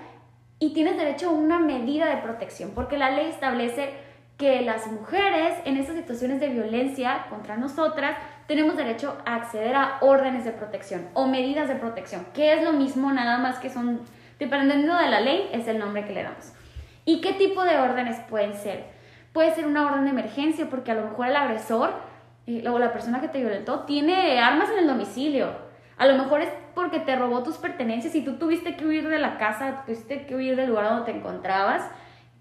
y 0.60 0.74
tienes 0.74 0.97
derecho 0.97 1.30
a 1.30 1.32
una 1.32 1.58
medida 1.58 2.06
de 2.08 2.17
protección, 2.17 2.71
porque 2.76 2.97
la 2.97 3.12
ley 3.12 3.28
establece 3.28 3.93
que 4.38 4.62
las 4.62 4.88
mujeres 4.88 5.54
en 5.63 5.78
esas 5.78 5.95
situaciones 5.95 6.41
de 6.41 6.50
violencia 6.50 7.28
contra 7.30 7.56
nosotras 7.56 8.17
tenemos 8.45 8.76
derecho 8.76 9.19
a 9.26 9.36
acceder 9.36 9.74
a 9.74 10.00
órdenes 10.02 10.43
de 10.43 10.52
protección 10.52 11.08
o 11.13 11.28
medidas 11.28 11.69
de 11.69 11.76
protección, 11.76 12.26
que 12.34 12.56
es 12.56 12.62
lo 12.62 12.74
mismo, 12.74 13.13
nada 13.13 13.38
más 13.38 13.60
que 13.60 13.69
son, 13.69 14.02
dependiendo 14.38 14.97
de 14.97 15.08
la 15.08 15.21
ley, 15.21 15.50
es 15.54 15.65
el 15.69 15.80
nombre 15.80 16.06
que 16.06 16.12
le 16.12 16.24
damos. 16.24 16.52
¿Y 17.06 17.21
qué 17.21 17.32
tipo 17.32 17.63
de 17.63 17.78
órdenes 17.78 18.19
pueden 18.30 18.54
ser? 18.54 18.84
Puede 19.32 19.56
ser 19.56 19.65
una 19.65 19.86
orden 19.86 20.04
de 20.04 20.10
emergencia 20.10 20.69
porque 20.69 20.91
a 20.91 20.95
lo 20.95 21.06
mejor 21.06 21.28
el 21.28 21.38
agresor 21.38 21.93
y 22.45 22.62
luego 22.62 22.80
la 22.80 22.91
persona 22.91 23.21
que 23.21 23.30
te 23.30 23.39
violentó 23.39 23.86
tiene 23.86 24.41
armas 24.41 24.69
en 24.71 24.80
el 24.80 24.88
domicilio. 24.88 25.71
A 26.02 26.08
lo 26.08 26.18
mejor 26.18 26.42
es 26.42 26.50
porque 26.74 27.00
te 27.00 27.16
robó 27.16 27.44
tus 27.44 27.58
pertenencias 27.58 28.16
y 28.16 28.24
tú 28.24 28.38
tuviste 28.38 28.76
que 28.76 28.88
huir 28.88 29.08
de 29.08 29.20
la 29.20 29.38
casa, 29.38 29.84
tuviste 29.86 30.26
que 30.26 30.36
huir 30.36 30.56
del 30.56 30.70
lugar 30.70 30.90
donde 30.90 31.12
te 31.12 31.16
encontrabas. 31.16 31.88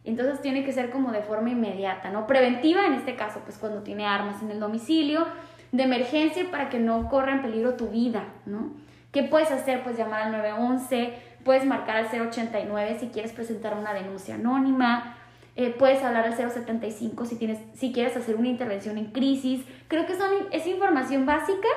Entonces 0.02 0.40
tiene 0.40 0.64
que 0.64 0.72
ser 0.72 0.88
como 0.88 1.12
de 1.12 1.20
forma 1.20 1.50
inmediata, 1.50 2.08
¿no? 2.08 2.26
Preventiva 2.26 2.86
en 2.86 2.94
este 2.94 3.16
caso, 3.16 3.42
pues 3.44 3.58
cuando 3.58 3.82
tiene 3.82 4.06
armas 4.06 4.42
en 4.42 4.50
el 4.50 4.60
domicilio, 4.60 5.26
de 5.72 5.82
emergencia 5.82 6.50
para 6.50 6.70
que 6.70 6.78
no 6.78 7.10
corra 7.10 7.32
en 7.32 7.42
peligro 7.42 7.74
tu 7.74 7.88
vida, 7.88 8.24
¿no? 8.46 8.72
¿Qué 9.12 9.24
puedes 9.24 9.50
hacer? 9.50 9.82
Pues 9.82 9.98
llamar 9.98 10.22
al 10.22 10.32
911, 10.32 11.12
puedes 11.44 11.66
marcar 11.66 11.98
al 11.98 12.06
089 12.06 12.96
si 12.98 13.08
quieres 13.08 13.32
presentar 13.32 13.76
una 13.76 13.92
denuncia 13.92 14.36
anónima, 14.36 15.18
eh, 15.56 15.68
puedes 15.78 16.02
hablar 16.02 16.24
al 16.24 16.32
075 16.34 17.26
si, 17.26 17.36
tienes, 17.36 17.58
si 17.74 17.92
quieres 17.92 18.16
hacer 18.16 18.36
una 18.36 18.48
intervención 18.48 18.96
en 18.96 19.12
crisis. 19.12 19.66
Creo 19.88 20.06
que 20.06 20.16
son, 20.16 20.30
es 20.50 20.66
información 20.66 21.26
básica 21.26 21.68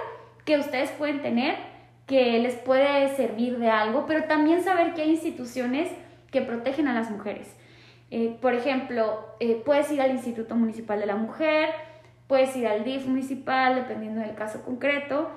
que 0.46 0.58
ustedes 0.58 0.89
pueden 0.91 1.22
tener, 1.22 1.73
que 2.06 2.39
les 2.39 2.56
puede 2.56 3.16
servir 3.16 3.60
de 3.60 3.70
algo, 3.70 4.06
pero 4.06 4.26
también 4.26 4.63
saber 4.63 4.94
que 4.94 5.04
hay 5.04 5.12
instituciones 5.12 5.89
que 6.32 6.42
protegen 6.42 6.88
a 6.88 6.94
las 6.94 7.10
mujeres. 7.10 7.56
Eh, 8.12 8.38
por 8.42 8.54
ejemplo, 8.54 9.26
eh, 9.39 9.62
puedes 9.66 9.92
ir 9.92 10.02
al 10.02 10.12
Instituto 10.12 10.56
Municipal 10.56 11.00
de 11.00 11.06
la 11.06 11.16
Mujer, 11.16 11.70
puedes 12.28 12.56
ir 12.56 12.68
al 12.68 12.84
DIF 12.84 13.06
municipal, 13.08 13.76
dependiendo 13.76 14.22
del 14.22 14.36
caso 14.36 14.63
concreto, 14.63 15.30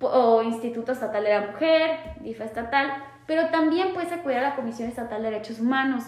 o 0.00 0.42
Instituto 0.42 0.92
Estatal 0.92 1.24
de 1.24 1.30
la 1.30 1.46
Mujer, 1.48 1.98
DIF 2.20 2.40
estatal, 2.40 2.92
pero 3.26 3.48
también 3.48 3.92
puedes 3.92 4.12
acudir 4.12 4.38
a 4.38 4.42
la 4.42 4.56
Comisión 4.56 4.88
Estatal 4.88 5.22
de 5.22 5.30
Derechos 5.30 5.60
Humanos 5.60 6.04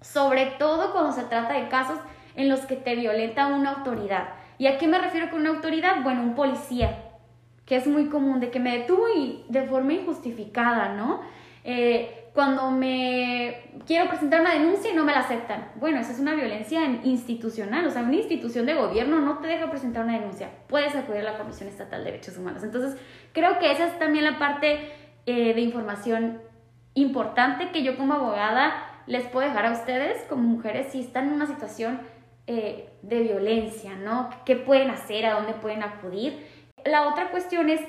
sobre 0.00 0.46
todo 0.58 0.92
cuando 0.92 1.12
se 1.12 1.24
trata 1.24 1.54
de 1.54 1.68
casos 1.68 1.98
en 2.36 2.48
los 2.48 2.60
que 2.60 2.76
te 2.76 2.94
violenta 2.94 3.48
una 3.48 3.70
autoridad. 3.72 4.28
¿Y 4.58 4.66
a 4.66 4.78
qué 4.78 4.86
me 4.86 4.98
refiero 4.98 5.30
con 5.30 5.40
una 5.40 5.50
autoridad? 5.50 6.02
Bueno, 6.02 6.22
un 6.22 6.34
policía, 6.34 7.07
que 7.68 7.76
es 7.76 7.86
muy 7.86 8.06
común, 8.06 8.40
de 8.40 8.50
que 8.50 8.60
me 8.60 8.78
detuvo 8.78 9.04
y 9.14 9.44
de 9.50 9.62
forma 9.64 9.92
injustificada, 9.92 10.94
¿no? 10.94 11.20
Eh, 11.64 12.30
cuando 12.32 12.70
me 12.70 13.72
quiero 13.86 14.08
presentar 14.08 14.40
una 14.40 14.54
denuncia 14.54 14.90
y 14.90 14.94
no 14.94 15.04
me 15.04 15.12
la 15.12 15.20
aceptan. 15.20 15.72
Bueno, 15.74 16.00
esa 16.00 16.12
es 16.12 16.18
una 16.18 16.34
violencia 16.34 16.82
institucional, 17.04 17.86
o 17.86 17.90
sea, 17.90 18.02
una 18.02 18.14
institución 18.14 18.64
de 18.64 18.72
gobierno 18.72 19.20
no 19.20 19.38
te 19.38 19.48
deja 19.48 19.68
presentar 19.68 20.04
una 20.04 20.14
denuncia. 20.14 20.48
Puedes 20.66 20.94
acudir 20.96 21.20
a 21.20 21.32
la 21.32 21.38
Comisión 21.38 21.68
Estatal 21.68 22.04
de 22.04 22.12
Derechos 22.12 22.38
Humanos. 22.38 22.62
Entonces, 22.62 22.98
creo 23.32 23.58
que 23.58 23.70
esa 23.70 23.86
es 23.86 23.98
también 23.98 24.24
la 24.24 24.38
parte 24.38 24.90
eh, 25.26 25.52
de 25.52 25.60
información 25.60 26.40
importante 26.94 27.70
que 27.70 27.82
yo 27.82 27.98
como 27.98 28.14
abogada 28.14 29.02
les 29.06 29.26
puedo 29.26 29.46
dejar 29.46 29.66
a 29.66 29.72
ustedes 29.72 30.22
como 30.22 30.42
mujeres 30.42 30.92
si 30.92 31.00
están 31.00 31.28
en 31.28 31.34
una 31.34 31.46
situación 31.46 32.00
eh, 32.46 32.88
de 33.02 33.20
violencia, 33.20 33.94
¿no? 33.94 34.30
¿Qué 34.46 34.56
pueden 34.56 34.88
hacer? 34.88 35.26
¿A 35.26 35.34
dónde 35.34 35.52
pueden 35.52 35.82
acudir? 35.82 36.46
La 36.88 37.06
otra 37.06 37.30
cuestión 37.30 37.68
es 37.68 37.80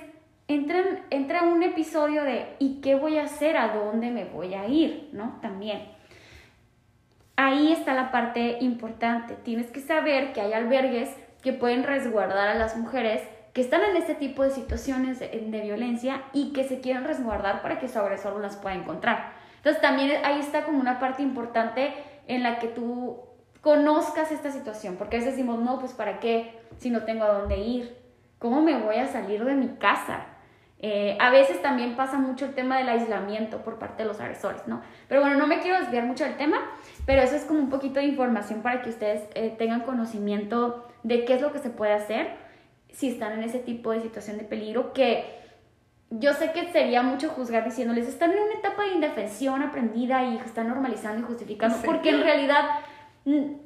entra, 0.49 1.43
un 1.43 1.63
episodio 1.63 2.23
de 2.23 2.55
¿y 2.59 2.81
qué 2.81 2.95
voy 2.95 3.17
a 3.17 3.23
hacer? 3.23 3.55
¿A 3.55 3.69
dónde 3.69 4.11
me 4.11 4.25
voy 4.25 4.53
a 4.55 4.67
ir? 4.67 5.09
¿No? 5.13 5.39
También. 5.41 5.87
Ahí 7.37 7.71
está 7.71 7.93
la 7.93 8.11
parte 8.11 8.57
importante. 8.59 9.35
Tienes 9.35 9.71
que 9.71 9.79
saber 9.79 10.33
que 10.33 10.41
hay 10.41 10.51
albergues 10.51 11.15
que 11.41 11.53
pueden 11.53 11.83
resguardar 11.83 12.49
a 12.49 12.55
las 12.55 12.75
mujeres 12.75 13.21
que 13.53 13.61
están 13.61 13.83
en 13.83 13.95
este 13.95 14.15
tipo 14.15 14.43
de 14.43 14.51
situaciones 14.51 15.19
de, 15.19 15.61
violencia 15.63 16.23
y 16.33 16.51
que 16.51 16.65
se 16.65 16.81
quieren 16.81 17.05
resguardar 17.05 17.61
para 17.61 17.79
que 17.79 17.87
su 17.87 17.99
agresor 17.99 18.39
las 18.41 18.57
pueda 18.57 18.75
encontrar. 18.75 19.31
Entonces 19.57 19.81
también 19.81 20.25
ahí 20.25 20.39
está 20.39 20.65
como 20.65 20.79
una 20.79 20.99
parte 20.99 21.21
importante 21.21 21.93
en 22.27 22.43
la 22.43 22.59
que 22.59 22.67
tú 22.67 23.21
conozcas 23.61 24.31
esta 24.31 24.51
situación, 24.51 24.97
porque 24.97 25.17
a 25.17 25.19
veces 25.19 25.35
decimos, 25.35 25.59
no, 25.59 25.79
pues 25.79 25.93
para 25.93 26.19
qué 26.19 26.59
si 26.77 26.89
no 26.89 27.03
tengo 27.03 27.23
a 27.23 27.33
dónde 27.33 27.57
ir, 27.57 27.98
¿cómo 28.39 28.61
me 28.61 28.77
voy 28.77 28.95
a 28.95 29.07
salir 29.07 29.43
de 29.45 29.53
mi 29.53 29.67
casa? 29.75 30.25
Eh, 30.81 31.17
a 31.19 31.29
veces 31.29 31.61
también 31.61 31.97
pasa 31.97 32.17
mucho 32.17 32.45
el 32.45 32.53
tema 32.53 32.77
del 32.77 32.87
aislamiento 32.87 33.57
por 33.63 33.77
parte 33.79 34.03
de 34.03 34.07
los 34.07 34.21
agresores, 34.21 34.61
¿no? 34.65 34.81
Pero 35.09 35.19
bueno, 35.19 35.35
no 35.37 35.45
me 35.45 35.59
quiero 35.59 35.77
desviar 35.77 36.05
mucho 36.05 36.23
del 36.23 36.37
tema, 36.37 36.57
pero 37.05 37.21
eso 37.21 37.35
es 37.35 37.43
como 37.43 37.59
un 37.59 37.69
poquito 37.69 37.99
de 37.99 38.05
información 38.05 38.61
para 38.61 38.81
que 38.81 38.89
ustedes 38.89 39.23
eh, 39.35 39.53
tengan 39.57 39.81
conocimiento 39.81 40.87
de 41.03 41.25
qué 41.25 41.33
es 41.33 41.41
lo 41.41 41.51
que 41.51 41.59
se 41.59 41.69
puede 41.69 41.93
hacer 41.93 42.29
si 42.91 43.09
están 43.09 43.33
en 43.33 43.43
ese 43.43 43.59
tipo 43.59 43.91
de 43.91 44.01
situación 44.01 44.37
de 44.37 44.45
peligro, 44.45 44.93
que 44.93 45.37
yo 46.11 46.33
sé 46.33 46.51
que 46.53 46.71
sería 46.71 47.03
mucho 47.03 47.29
juzgar 47.29 47.65
diciéndoles, 47.65 48.07
están 48.07 48.31
en 48.31 48.39
una 48.39 48.53
etapa 48.53 48.83
de 48.83 48.93
indefensión 48.93 49.61
aprendida 49.61 50.23
y 50.23 50.37
están 50.37 50.69
normalizando 50.69 51.21
y 51.21 51.23
justificando, 51.23 51.77
porque 51.85 52.09
en 52.09 52.23
realidad 52.23 52.65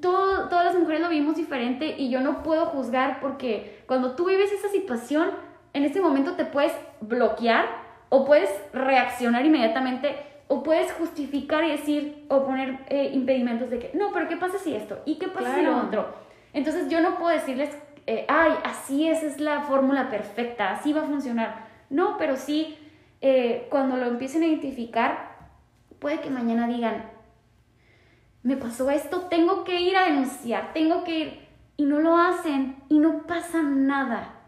todo, 0.01 0.49
todas 0.49 0.65
las 0.65 0.75
mujeres 0.75 1.01
lo 1.01 1.09
vimos 1.09 1.35
diferente 1.35 1.95
y 1.97 2.09
yo 2.09 2.19
no 2.19 2.43
puedo 2.43 2.65
juzgar 2.67 3.19
porque 3.21 3.83
cuando 3.87 4.15
tú 4.15 4.25
vives 4.25 4.51
esa 4.51 4.69
situación, 4.69 5.29
en 5.73 5.83
este 5.85 6.01
momento 6.01 6.33
te 6.33 6.45
puedes 6.45 6.73
bloquear 7.01 7.65
o 8.09 8.25
puedes 8.25 8.49
reaccionar 8.73 9.45
inmediatamente 9.45 10.15
o 10.47 10.61
puedes 10.63 10.91
justificar 10.93 11.63
y 11.63 11.71
decir 11.71 12.25
o 12.29 12.45
poner 12.45 12.79
eh, 12.87 13.11
impedimentos 13.13 13.69
de 13.69 13.79
que, 13.79 13.91
no, 13.93 14.11
pero 14.11 14.27
¿qué 14.27 14.37
pasa 14.37 14.57
si 14.57 14.75
esto? 14.75 15.01
¿Y 15.05 15.15
qué 15.15 15.27
pasa 15.27 15.55
si 15.55 15.61
lo 15.61 15.77
otro? 15.77 16.13
Entonces 16.53 16.89
yo 16.89 17.01
no 17.01 17.17
puedo 17.17 17.29
decirles, 17.29 17.75
eh, 18.05 18.25
ay, 18.27 18.51
así 18.63 19.07
es, 19.07 19.23
es 19.23 19.39
la 19.39 19.61
fórmula 19.61 20.09
perfecta, 20.09 20.71
así 20.71 20.93
va 20.93 21.01
a 21.01 21.05
funcionar. 21.05 21.67
No, 21.89 22.17
pero 22.17 22.35
sí, 22.35 22.77
eh, 23.21 23.67
cuando 23.69 23.97
lo 23.97 24.05
empiecen 24.05 24.43
a 24.43 24.47
identificar, 24.47 25.37
puede 25.99 26.19
que 26.19 26.29
mañana 26.29 26.67
digan, 26.67 27.05
me 28.43 28.58
pasó 28.58 28.91
esto, 28.91 29.21
tengo 29.29 29.63
que 29.63 29.82
ir 29.82 29.95
a 29.95 30.06
denunciar, 30.06 30.73
tengo 30.73 31.03
que 31.03 31.19
ir, 31.19 31.47
y 31.77 31.86
no 31.86 31.99
lo 31.99 32.17
hacen 32.17 32.75
y 32.89 32.99
no 32.99 33.23
pasa 33.23 33.63
nada 33.63 34.43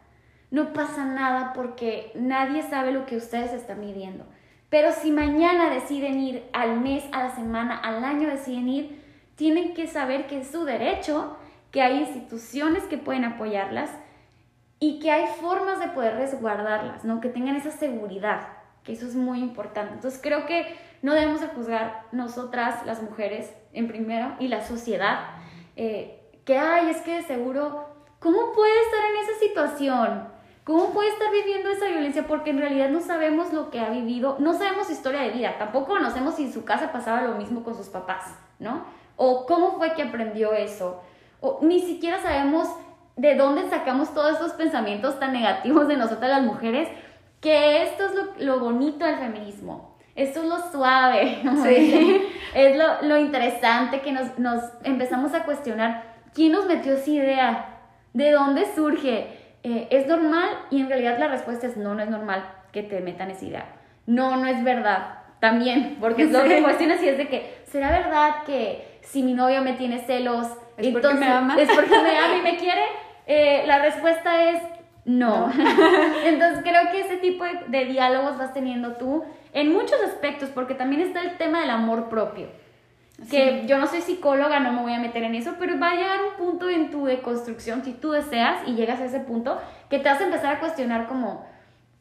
no 0.55 0.71
pasa 0.71 1.05
nada 1.05 1.51
porque 1.53 2.11
nadie 2.15 2.63
sabe 2.63 2.93
lo 2.93 3.05
que 3.05 3.17
ustedes 3.17 3.51
están 3.51 3.81
midiendo. 3.81 4.25
Pero 4.69 4.93
si 4.93 5.11
mañana 5.11 5.69
deciden 5.69 6.19
ir 6.19 6.43
al 6.53 6.79
mes, 6.79 7.03
a 7.11 7.23
la 7.23 7.35
semana, 7.35 7.77
al 7.77 8.05
año 8.05 8.29
deciden 8.29 8.69
ir, 8.69 9.01
tienen 9.35 9.73
que 9.73 9.87
saber 9.87 10.27
que 10.27 10.39
es 10.39 10.47
su 10.49 10.63
derecho, 10.63 11.37
que 11.71 11.81
hay 11.81 11.99
instituciones 11.99 12.83
que 12.83 12.97
pueden 12.97 13.25
apoyarlas 13.25 13.89
y 14.79 14.99
que 14.99 15.11
hay 15.11 15.25
formas 15.41 15.79
de 15.79 15.89
poder 15.89 16.15
resguardarlas, 16.15 17.03
¿no? 17.03 17.19
Que 17.19 17.27
tengan 17.27 17.57
esa 17.57 17.71
seguridad, 17.71 18.47
que 18.85 18.93
eso 18.93 19.07
es 19.07 19.15
muy 19.15 19.39
importante. 19.39 19.95
Entonces 19.95 20.19
creo 20.21 20.45
que 20.45 20.77
no 21.01 21.13
debemos 21.13 21.41
de 21.41 21.47
juzgar 21.47 22.03
nosotras, 22.11 22.85
las 22.85 23.01
mujeres, 23.01 23.51
en 23.73 23.87
primero, 23.87 24.35
y 24.39 24.47
la 24.47 24.61
sociedad, 24.61 25.19
eh, 25.75 26.21
que, 26.45 26.57
ay, 26.57 26.89
es 26.89 27.01
que 27.01 27.15
de 27.15 27.23
seguro, 27.23 27.89
¿cómo 28.19 28.53
puede 28.53 28.79
estar 28.81 28.99
en 29.09 29.17
esa 29.23 29.39
situación? 29.39 30.35
¿Cómo 30.63 30.91
puede 30.91 31.09
estar 31.09 31.31
viviendo 31.31 31.69
esa 31.69 31.87
violencia? 31.87 32.25
Porque 32.27 32.51
en 32.51 32.59
realidad 32.59 32.89
no 32.89 32.99
sabemos 32.99 33.53
lo 33.53 33.69
que 33.69 33.79
ha 33.79 33.89
vivido, 33.89 34.37
no 34.39 34.53
sabemos 34.53 34.87
su 34.87 34.93
historia 34.93 35.21
de 35.21 35.31
vida, 35.31 35.57
tampoco 35.57 35.87
conocemos 35.87 36.35
si 36.35 36.43
en 36.45 36.53
su 36.53 36.63
casa 36.63 36.91
pasaba 36.91 37.21
lo 37.21 37.35
mismo 37.35 37.63
con 37.63 37.75
sus 37.75 37.89
papás, 37.89 38.35
¿no? 38.59 38.85
O 39.15 39.45
cómo 39.45 39.77
fue 39.77 39.93
que 39.93 40.03
aprendió 40.03 40.53
eso, 40.53 41.01
o 41.39 41.59
ni 41.61 41.79
siquiera 41.81 42.19
sabemos 42.19 42.67
de 43.15 43.35
dónde 43.35 43.69
sacamos 43.69 44.13
todos 44.13 44.33
estos 44.33 44.53
pensamientos 44.53 45.19
tan 45.19 45.33
negativos 45.33 45.87
de 45.87 45.97
nosotras 45.97 46.31
las 46.31 46.43
mujeres, 46.43 46.89
que 47.45 47.83
esto 47.83 48.05
es 48.05 48.43
lo, 48.43 48.59
bonito 48.59 49.05
del 49.05 49.17
feminismo, 49.17 49.95
esto 50.15 50.41
es 50.41 50.49
lo 50.49 50.57
suave, 50.71 51.41
es 52.55 52.75
lo, 52.75 53.03
lo, 53.03 53.19
interesante 53.19 54.01
que 54.01 54.11
nos, 54.11 54.39
nos 54.39 54.63
empezamos 54.83 55.31
a 55.35 55.43
cuestionar, 55.43 56.15
¿quién 56.33 56.53
nos 56.53 56.65
metió 56.65 56.93
esa 56.93 57.11
idea? 57.11 57.65
¿De 58.13 58.31
dónde 58.31 58.65
surge? 58.73 59.27
Eh, 59.61 59.87
¿es 59.91 60.07
normal? 60.07 60.49
Y 60.71 60.81
en 60.81 60.89
realidad 60.89 61.19
la 61.19 61.27
respuesta 61.27 61.67
es 61.67 61.77
no, 61.77 61.93
no 61.93 62.01
es 62.01 62.09
normal 62.09 62.43
que 62.71 62.81
te 62.81 62.99
metan 62.99 63.29
esa 63.29 63.45
idea. 63.45 63.65
No, 64.07 64.37
no 64.37 64.47
es 64.47 64.63
verdad. 64.63 65.19
También, 65.39 65.97
porque 65.99 66.23
es 66.23 66.31
lo 66.31 66.43
que 66.45 66.63
cuestionas 66.63 67.03
y 67.03 67.09
es 67.09 67.17
de 67.19 67.27
que, 67.27 67.59
¿será 67.65 67.91
verdad 67.91 68.43
que 68.47 68.99
si 69.01 69.21
mi 69.21 69.33
novio 69.33 69.61
me 69.61 69.73
tiene 69.73 69.99
celos, 69.99 70.47
¿Es 70.77 70.87
entonces 70.87 71.11
porque 71.11 71.19
me 71.19 71.27
ama? 71.27 71.61
es 71.61 71.69
porque 71.69 71.91
me 71.91 72.17
ama 72.17 72.37
y 72.39 72.41
me 72.41 72.57
quiere? 72.57 72.81
Eh, 73.27 73.63
la 73.67 73.77
respuesta 73.79 74.49
es 74.49 74.61
no. 75.05 75.51
entonces 76.25 76.63
creo 76.63 76.91
que 76.91 77.01
ese 77.01 77.17
tipo 77.17 77.43
de, 77.43 77.59
de 77.67 77.85
diálogos 77.85 78.37
vas 78.37 78.53
teniendo 78.53 78.93
tú 78.93 79.23
en 79.53 79.71
muchos 79.71 80.01
aspectos, 80.01 80.49
porque 80.49 80.73
también 80.73 81.01
está 81.01 81.21
el 81.21 81.37
tema 81.37 81.61
del 81.61 81.69
amor 81.69 82.09
propio 82.09 82.47
que 83.29 83.65
yo 83.65 83.77
no 83.77 83.87
soy 83.87 84.01
psicóloga, 84.01 84.59
no 84.59 84.73
me 84.73 84.81
voy 84.81 84.93
a 84.93 84.99
meter 84.99 85.23
en 85.23 85.35
eso, 85.35 85.53
pero 85.57 85.79
va 85.79 85.91
a 85.91 85.95
llegar 85.95 86.19
un 86.21 86.35
punto 86.35 86.69
en 86.69 86.91
tu 86.91 87.05
deconstrucción, 87.05 87.83
si 87.83 87.93
tú 87.93 88.11
deseas 88.11 88.67
y 88.67 88.75
llegas 88.75 88.99
a 88.99 89.05
ese 89.05 89.21
punto, 89.21 89.59
que 89.89 89.99
te 89.99 90.09
vas 90.09 90.19
a 90.19 90.25
empezar 90.25 90.57
a 90.57 90.59
cuestionar 90.59 91.07
como 91.07 91.45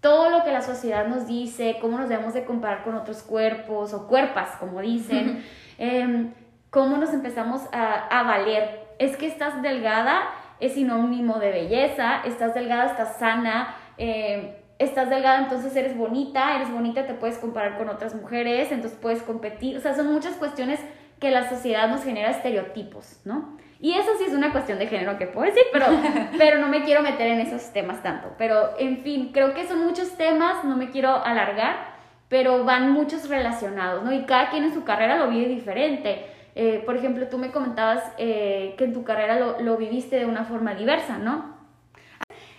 todo 0.00 0.28
lo 0.28 0.44
que 0.44 0.52
la 0.52 0.60
sociedad 0.60 1.06
nos 1.06 1.26
dice, 1.26 1.78
cómo 1.80 1.98
nos 1.98 2.08
debemos 2.08 2.34
de 2.34 2.44
comparar 2.44 2.82
con 2.82 2.94
otros 2.94 3.22
cuerpos 3.22 3.94
o 3.94 4.06
cuerpas, 4.08 4.56
como 4.58 4.80
dicen, 4.80 5.44
em, 5.78 6.34
cómo 6.70 6.96
nos 6.96 7.14
empezamos 7.14 7.62
a, 7.72 8.06
a 8.08 8.22
valer. 8.24 8.84
Es 8.98 9.16
que 9.16 9.26
estás 9.26 9.62
delgada, 9.62 10.22
es 10.60 10.74
sinónimo 10.74 11.38
de 11.38 11.50
belleza, 11.50 12.22
estás 12.24 12.54
delgada, 12.54 12.86
estás 12.86 13.18
sana, 13.18 13.76
em, 13.96 14.50
estás 14.78 15.10
delgada, 15.10 15.40
entonces 15.40 15.74
eres 15.76 15.96
bonita, 15.96 16.56
eres 16.56 16.70
bonita, 16.70 17.06
te 17.06 17.14
puedes 17.14 17.38
comparar 17.38 17.78
con 17.78 17.88
otras 17.88 18.14
mujeres, 18.14 18.72
entonces 18.72 18.98
puedes 19.00 19.22
competir, 19.22 19.76
o 19.76 19.80
sea, 19.80 19.94
son 19.94 20.12
muchas 20.12 20.36
cuestiones 20.36 20.80
que 21.20 21.30
la 21.30 21.48
sociedad 21.48 21.88
nos 21.88 22.04
genera 22.04 22.30
estereotipos, 22.30 23.20
¿no? 23.24 23.56
Y 23.80 23.92
eso 23.92 24.12
sí 24.16 24.24
es 24.24 24.32
una 24.32 24.52
cuestión 24.52 24.78
de 24.78 24.86
género 24.86 25.18
que 25.18 25.26
puedo 25.26 25.46
decir, 25.46 25.64
pero, 25.72 25.86
pero 26.38 26.58
no 26.58 26.68
me 26.68 26.84
quiero 26.84 27.02
meter 27.02 27.28
en 27.28 27.40
esos 27.40 27.72
temas 27.72 28.02
tanto. 28.02 28.32
Pero, 28.38 28.78
en 28.78 28.98
fin, 29.02 29.30
creo 29.32 29.52
que 29.52 29.66
son 29.66 29.84
muchos 29.84 30.16
temas, 30.16 30.64
no 30.64 30.76
me 30.76 30.90
quiero 30.90 31.24
alargar, 31.24 31.94
pero 32.28 32.64
van 32.64 32.92
muchos 32.92 33.28
relacionados, 33.28 34.02
¿no? 34.02 34.12
Y 34.12 34.24
cada 34.24 34.50
quien 34.50 34.64
en 34.64 34.74
su 34.74 34.84
carrera 34.84 35.16
lo 35.16 35.28
vive 35.28 35.48
diferente. 35.48 36.24
Eh, 36.54 36.82
por 36.86 36.96
ejemplo, 36.96 37.26
tú 37.28 37.38
me 37.38 37.50
comentabas 37.50 38.02
eh, 38.18 38.74
que 38.78 38.84
en 38.84 38.92
tu 38.92 39.04
carrera 39.04 39.38
lo, 39.38 39.60
lo, 39.60 39.76
viviste 39.76 40.16
de 40.16 40.26
una 40.26 40.44
forma 40.44 40.74
diversa, 40.74 41.18
¿no? 41.18 41.54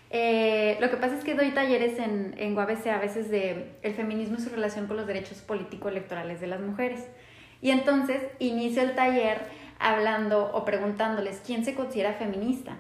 Eh, 0.10 0.78
lo 0.80 0.90
que 0.90 0.98
pasa 0.98 1.18
es 1.18 1.24
que 1.24 1.34
doy 1.34 1.52
talleres 1.52 1.98
en, 2.00 2.36
en 2.38 2.58
UABC 2.58 2.88
a 2.88 3.00
veces 3.00 3.30
de 3.30 3.72
el 3.82 3.94
feminismo 3.94 4.38
y 4.38 4.42
su 4.42 4.50
relación 4.50 4.88
con 4.88 4.98
los 4.98 5.08
derechos 5.08 5.40
político-electorales 5.40 6.42
de 6.42 6.48
las 6.48 6.60
mujeres. 6.60 7.06
Y 7.62 7.72
entonces 7.72 8.22
inicio 8.40 8.82
el 8.82 8.96
taller 8.96 9.42
hablando 9.80 10.52
o 10.54 10.66
preguntándoles 10.66 11.42
quién 11.46 11.66
se 11.66 11.74
considera 11.76 12.14
feminista. 12.14 12.78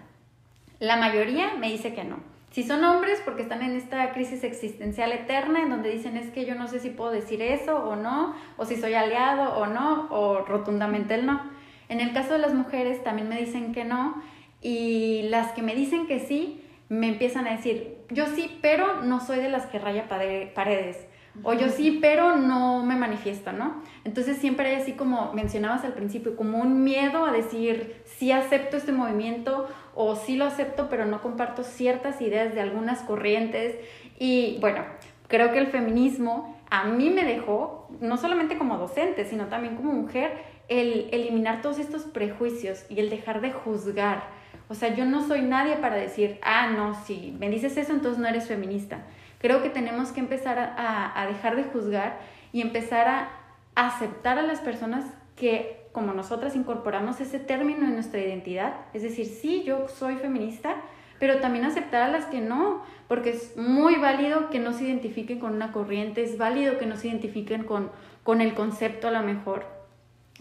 La 0.79 0.97
mayoría 0.97 1.55
me 1.55 1.71
dice 1.71 1.93
que 1.93 2.03
no. 2.03 2.34
Si 2.55 2.63
son 2.63 2.85
hombres, 2.85 3.21
porque 3.25 3.41
están 3.41 3.63
en 3.63 3.75
esta 3.75 4.13
crisis 4.13 4.45
existencial 4.45 5.11
eterna, 5.11 5.61
en 5.61 5.69
donde 5.69 5.89
dicen 5.89 6.15
es 6.15 6.29
que 6.29 6.45
yo 6.45 6.55
no 6.55 6.69
sé 6.69 6.79
si 6.79 6.89
puedo 6.89 7.11
decir 7.11 7.41
eso 7.41 7.75
o 7.75 7.97
no, 7.97 8.33
o 8.55 8.63
si 8.63 8.77
soy 8.77 8.93
aliado 8.93 9.57
o 9.57 9.65
no, 9.65 10.07
o 10.09 10.37
rotundamente 10.37 11.15
el 11.15 11.25
no. 11.25 11.51
En 11.89 11.99
el 11.99 12.13
caso 12.13 12.31
de 12.31 12.39
las 12.39 12.53
mujeres 12.53 13.03
también 13.03 13.27
me 13.27 13.37
dicen 13.37 13.73
que 13.73 13.83
no, 13.83 14.23
y 14.61 15.23
las 15.23 15.51
que 15.51 15.63
me 15.63 15.75
dicen 15.75 16.07
que 16.07 16.21
sí, 16.21 16.63
me 16.87 17.09
empiezan 17.09 17.45
a 17.45 17.57
decir, 17.57 17.97
yo 18.09 18.25
sí, 18.27 18.57
pero 18.61 19.01
no 19.01 19.19
soy 19.19 19.39
de 19.39 19.49
las 19.49 19.65
que 19.65 19.77
raya 19.77 20.07
paredes 20.07 21.07
o 21.43 21.53
yo 21.53 21.69
sí, 21.69 21.99
pero 22.01 22.35
no 22.37 22.83
me 22.83 22.95
manifiesto, 22.95 23.51
¿no? 23.51 23.81
Entonces 24.03 24.37
siempre 24.37 24.69
hay 24.69 24.81
así 24.81 24.93
como 24.93 25.33
mencionabas 25.33 25.83
al 25.83 25.93
principio, 25.93 26.35
como 26.35 26.59
un 26.59 26.83
miedo 26.83 27.25
a 27.25 27.31
decir, 27.31 28.01
sí 28.05 28.31
acepto 28.31 28.77
este 28.77 28.91
movimiento 28.91 29.67
o 29.93 30.15
sí 30.15 30.35
lo 30.35 30.45
acepto, 30.45 30.89
pero 30.89 31.05
no 31.05 31.21
comparto 31.21 31.63
ciertas 31.63 32.21
ideas 32.21 32.53
de 32.53 32.61
algunas 32.61 33.01
corrientes. 33.01 33.75
Y 34.17 34.57
bueno, 34.61 34.83
creo 35.27 35.51
que 35.51 35.59
el 35.59 35.67
feminismo 35.67 36.55
a 36.69 36.85
mí 36.85 37.09
me 37.09 37.23
dejó, 37.23 37.89
no 37.99 38.17
solamente 38.17 38.57
como 38.57 38.77
docente, 38.77 39.25
sino 39.25 39.45
también 39.45 39.75
como 39.75 39.93
mujer, 39.93 40.55
el 40.67 41.09
eliminar 41.11 41.61
todos 41.61 41.79
estos 41.79 42.03
prejuicios 42.03 42.85
y 42.89 42.99
el 42.99 43.09
dejar 43.09 43.41
de 43.41 43.51
juzgar. 43.51 44.23
O 44.67 44.73
sea, 44.73 44.95
yo 44.95 45.05
no 45.05 45.25
soy 45.27 45.41
nadie 45.41 45.75
para 45.75 45.95
decir, 45.95 46.39
ah, 46.41 46.71
no, 46.71 46.95
si 47.05 47.35
me 47.39 47.49
dices 47.49 47.77
eso, 47.77 47.93
entonces 47.93 48.19
no 48.19 48.27
eres 48.27 48.47
feminista. 48.47 49.05
Creo 49.39 49.61
que 49.61 49.69
tenemos 49.69 50.11
que 50.11 50.19
empezar 50.19 50.57
a, 50.59 51.21
a 51.21 51.27
dejar 51.27 51.55
de 51.55 51.63
juzgar 51.65 52.19
y 52.51 52.61
empezar 52.61 53.07
a 53.07 53.29
aceptar 53.75 54.39
a 54.39 54.43
las 54.43 54.59
personas 54.59 55.05
que 55.35 55.85
como 55.91 56.13
nosotras 56.13 56.55
incorporamos 56.57 57.21
ese 57.21 57.39
término 57.39 57.85
en 57.85 57.93
nuestra 57.93 58.19
identidad, 58.19 58.73
es 58.93 59.01
decir, 59.01 59.25
sí, 59.25 59.63
yo 59.65 59.87
soy 59.87 60.15
feminista, 60.15 60.75
pero 61.19 61.39
también 61.39 61.63
aceptar 61.63 62.01
a 62.01 62.09
las 62.09 62.25
que 62.25 62.41
no, 62.41 62.83
porque 63.07 63.29
es 63.29 63.55
muy 63.55 63.95
válido 63.95 64.49
que 64.49 64.59
no 64.59 64.73
se 64.73 64.83
identifiquen 64.83 65.39
con 65.39 65.53
una 65.53 65.71
corriente, 65.71 66.21
es 66.21 66.37
válido 66.37 66.77
que 66.77 66.85
no 66.85 66.97
se 66.97 67.07
identifiquen 67.07 67.63
con, 67.63 67.91
con 68.23 68.41
el 68.41 68.53
concepto 68.53 69.07
a 69.07 69.11
lo 69.11 69.21
mejor. 69.21 69.65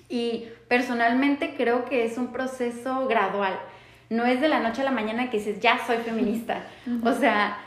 Y 0.08 0.48
personalmente 0.66 1.54
creo 1.56 1.84
que 1.84 2.04
es 2.04 2.18
un 2.18 2.32
proceso 2.32 3.06
gradual, 3.06 3.56
no 4.10 4.26
es 4.26 4.40
de 4.40 4.48
la 4.48 4.60
noche 4.60 4.82
a 4.82 4.84
la 4.84 4.90
mañana 4.90 5.30
que 5.30 5.38
dices, 5.38 5.60
ya 5.60 5.78
soy 5.86 5.98
feminista, 5.98 6.64
o 7.04 7.12
sea, 7.12 7.58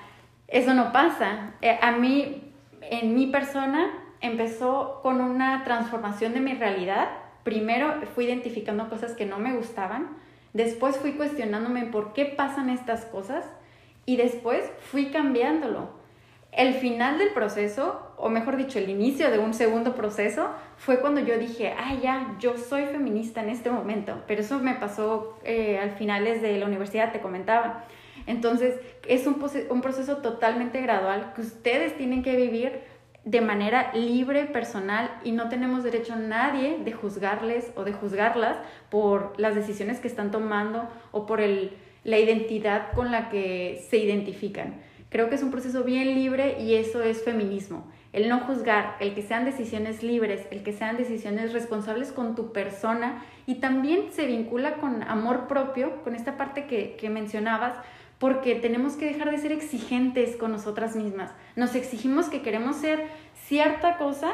eso 0.48 0.74
no 0.74 0.92
pasa. 0.92 1.54
Eh, 1.62 1.78
a 1.82 1.92
mí, 1.92 2.54
en 2.82 3.16
mi 3.16 3.28
persona, 3.28 3.92
empezó 4.22 5.00
con 5.04 5.22
una 5.22 5.64
transformación 5.64 6.34
de 6.34 6.40
mi 6.40 6.54
realidad. 6.54 7.10
Primero 7.44 8.02
fui 8.16 8.26
identificando 8.26 8.90
cosas 8.90 9.14
que 9.14 9.26
no 9.26 9.40
me 9.40 9.54
gustaban, 9.54 10.18
después 10.54 10.98
fui 10.98 11.14
cuestionándome 11.14 11.86
por 11.86 12.14
qué 12.14 12.26
pasan 12.26 12.70
estas 12.70 13.06
cosas 13.06 13.46
y 14.06 14.18
después 14.18 14.70
fui 14.92 15.08
cambiándolo. 15.12 15.96
El 16.52 16.74
final 16.74 17.20
del 17.20 17.30
proceso, 17.30 18.14
o 18.18 18.30
mejor 18.30 18.58
dicho, 18.58 18.80
el 18.80 18.90
inicio 18.90 19.30
de 19.30 19.38
un 19.38 19.54
segundo 19.54 19.96
proceso, 19.96 20.50
fue 20.78 21.00
cuando 21.00 21.22
yo 21.22 21.38
dije, 21.38 21.74
ah, 21.78 21.94
ya, 22.02 22.36
yo 22.40 22.58
soy 22.58 22.86
feminista 22.86 23.44
en 23.44 23.50
este 23.50 23.70
momento, 23.70 24.24
pero 24.28 24.42
eso 24.42 24.58
me 24.60 24.74
pasó 24.74 25.38
eh, 25.44 25.78
al 25.78 25.92
finales 25.92 26.42
de 26.42 26.58
la 26.58 26.66
universidad, 26.66 27.12
te 27.12 27.20
comentaba. 27.20 27.86
Entonces, 28.28 28.76
es 29.08 29.26
un, 29.26 29.44
un 29.70 29.82
proceso 29.82 30.18
totalmente 30.18 30.82
gradual 30.82 31.34
que 31.34 31.42
ustedes 31.42 31.98
tienen 31.98 32.22
que 32.22 32.36
vivir 32.36 32.82
de 33.28 33.42
manera 33.42 33.92
libre, 33.94 34.46
personal, 34.46 35.12
y 35.24 35.32
no 35.32 35.50
tenemos 35.50 35.84
derecho 35.84 36.14
a 36.14 36.18
nadie 36.18 36.78
de 36.84 36.94
juzgarles 36.94 37.72
o 37.76 37.84
de 37.84 37.92
juzgarlas 37.92 38.58
por 38.90 39.34
las 39.38 39.54
decisiones 39.54 40.00
que 40.00 40.08
están 40.08 40.32
tomando 40.32 40.88
o 41.12 41.26
por 41.26 41.42
el, 41.42 41.72
la 42.06 42.20
identidad 42.20 42.94
con 42.94 43.12
la 43.12 43.30
que 43.30 43.84
se 43.90 43.98
identifican. 43.98 44.76
Creo 45.10 45.30
que 45.30 45.36
es 45.36 45.44
un 45.44 45.52
proceso 45.52 45.84
bien 45.84 46.16
libre 46.16 46.62
y 46.62 46.76
eso 46.76 47.02
es 47.02 47.24
feminismo. 47.24 47.86
El 48.14 48.30
no 48.30 48.40
juzgar, 48.40 48.96
el 49.02 49.14
que 49.14 49.22
sean 49.22 49.44
decisiones 49.44 50.04
libres, 50.04 50.48
el 50.50 50.64
que 50.64 50.72
sean 50.72 50.96
decisiones 50.96 51.52
responsables 51.52 52.14
con 52.14 52.34
tu 52.34 52.54
persona 52.54 53.26
y 53.46 53.56
también 53.56 54.12
se 54.12 54.26
vincula 54.26 54.76
con 54.76 55.04
amor 55.04 55.48
propio, 55.48 56.02
con 56.04 56.16
esta 56.16 56.38
parte 56.38 56.66
que, 56.66 56.96
que 56.96 57.10
mencionabas, 57.10 57.76
porque 58.20 58.56
tenemos 58.56 58.94
que 58.94 59.06
dejar 59.06 59.32
de 59.32 59.38
ser 59.38 59.52
exigentes 59.52 60.36
con 60.36 60.52
nosotras 60.52 60.96
mismas. 60.96 61.32
Nos 61.56 61.76
exigimos 61.76 62.30
que 62.30 62.42
queremos 62.42 62.78
ser 62.78 63.08
cierta 63.46 63.98
cosa 63.98 64.34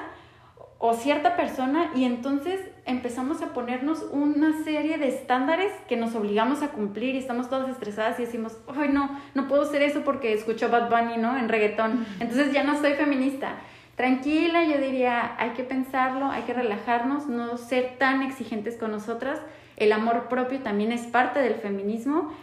o 0.86 0.94
cierta 0.94 1.36
persona 1.36 1.92
y 1.96 2.04
entonces 2.04 2.60
empezamos 2.86 3.42
a 3.42 3.54
ponernos 3.54 4.06
una 4.12 4.64
serie 4.64 4.98
de 4.98 5.08
estándares 5.08 5.72
que 5.88 5.96
nos 5.96 6.16
obligamos 6.16 6.62
a 6.62 6.70
cumplir 6.70 7.16
y 7.16 7.20
estamos 7.20 7.50
todas 7.50 7.70
estresadas 7.70 8.20
y 8.20 8.24
decimos, 8.24 8.58
ay 8.68 8.90
no, 8.90 9.10
no 9.34 9.48
puedo 9.48 9.66
ser 9.66 9.82
eso 9.82 10.04
porque 10.04 10.34
escucho 10.34 10.70
Bad 10.70 10.90
Bunny, 10.90 11.18
¿no? 11.18 11.38
En 11.38 11.48
reggaetón. 11.48 12.06
Entonces 12.20 12.52
ya 12.52 12.64
no 12.64 12.78
soy 12.80 12.94
feminista. 12.94 13.56
Tranquila, 13.96 14.66
yo 14.66 14.78
diría, 14.78 15.36
hay 15.38 15.52
que 15.52 15.64
pensarlo, 15.64 16.32
hay 16.32 16.44
que 16.44 16.54
relajarnos, 16.54 17.28
no 17.28 17.58
ser 17.58 17.98
tan 17.98 18.24
exigentes 18.24 18.76
con 18.76 18.92
nosotras. 18.92 19.40
El 19.78 19.92
amor 19.92 20.28
propio 20.30 20.60
también 20.60 20.92
es 20.92 21.02
parte 21.04 21.40
del 21.40 21.56
feminismo 21.56 22.34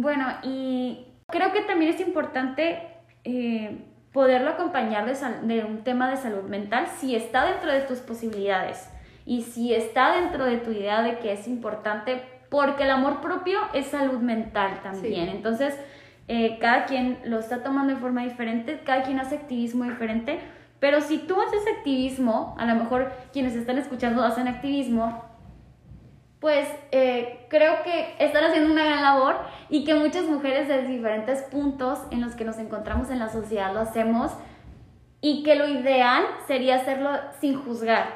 bueno, 0.00 0.26
y 0.42 1.06
creo 1.26 1.52
que 1.52 1.62
también 1.62 1.92
es 1.92 2.00
importante 2.00 2.82
eh, 3.24 3.84
poderlo 4.12 4.50
acompañar 4.50 5.06
de, 5.42 5.64
un 5.64 5.84
tema 5.84 6.10
de 6.10 6.16
salud 6.16 6.44
mental 6.44 6.86
si 6.98 7.14
está 7.14 7.44
dentro 7.44 7.72
de 7.72 7.82
tus 7.82 7.98
posibilidades 7.98 8.90
y 9.26 9.42
si 9.42 9.74
está 9.74 10.16
dentro 10.16 10.44
de 10.44 10.58
tu 10.58 10.70
idea 10.70 11.02
de 11.02 11.18
que 11.18 11.32
es 11.32 11.46
importante, 11.46 12.22
porque 12.48 12.84
el 12.84 12.90
amor 12.90 13.20
propio 13.20 13.58
es 13.74 13.88
salud 13.88 14.18
mental 14.20 14.80
también. 14.82 15.28
Entonces, 15.28 15.78
eh, 16.28 16.58
cada 16.58 16.86
quien 16.86 17.18
lo 17.24 17.38
está 17.38 17.62
tomando 17.62 17.94
de 17.94 18.00
forma 18.00 18.24
diferente, 18.24 18.80
cada 18.84 19.02
quien 19.02 19.20
hace 19.20 19.36
activismo 19.36 19.84
diferente, 19.84 20.40
pero 20.80 21.00
si 21.00 21.18
tú 21.18 21.40
haces 21.40 21.60
activismo, 21.76 22.54
a 22.58 22.64
lo 22.64 22.74
mejor 22.74 23.12
quienes 23.32 23.54
están 23.54 23.78
escuchando 23.78 24.22
hacen 24.22 24.48
activismo, 24.48 25.24
pues 26.40 26.68
eh, 26.92 27.46
creo 27.48 27.82
que 27.82 28.14
están 28.18 28.44
haciendo 28.44 28.72
una 28.72 28.84
gran 28.84 29.02
labor 29.02 29.36
y 29.68 29.84
que 29.84 29.94
muchas 29.94 30.24
mujeres 30.24 30.68
de 30.68 30.86
diferentes 30.86 31.42
puntos 31.42 31.98
en 32.10 32.20
los 32.20 32.34
que 32.34 32.44
nos 32.44 32.58
encontramos 32.58 33.10
en 33.10 33.18
la 33.18 33.28
sociedad 33.28 33.72
lo 33.72 33.80
hacemos 33.80 34.32
y 35.20 35.42
que 35.42 35.56
lo 35.56 35.68
ideal 35.68 36.24
sería 36.46 36.76
hacerlo 36.76 37.10
sin 37.40 37.60
juzgar, 37.60 38.06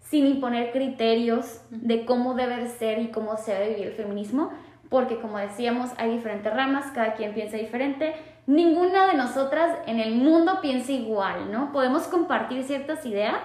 sin 0.00 0.26
imponer 0.26 0.70
criterios 0.70 1.62
de 1.70 2.04
cómo 2.04 2.34
debe 2.34 2.68
ser 2.68 3.00
y 3.00 3.08
cómo 3.08 3.36
se 3.36 3.52
debe 3.52 3.70
vivir 3.70 3.86
el 3.88 3.94
feminismo, 3.94 4.52
porque 4.88 5.20
como 5.20 5.38
decíamos, 5.38 5.90
hay 5.98 6.12
diferentes 6.12 6.52
ramas, 6.52 6.86
cada 6.92 7.14
quien 7.14 7.34
piensa 7.34 7.56
diferente, 7.56 8.14
ninguna 8.46 9.06
de 9.06 9.14
nosotras 9.14 9.76
en 9.86 9.98
el 9.98 10.14
mundo 10.14 10.60
piensa 10.60 10.92
igual, 10.92 11.50
¿no? 11.50 11.72
Podemos 11.72 12.04
compartir 12.04 12.62
ciertas 12.64 13.04
ideas 13.06 13.42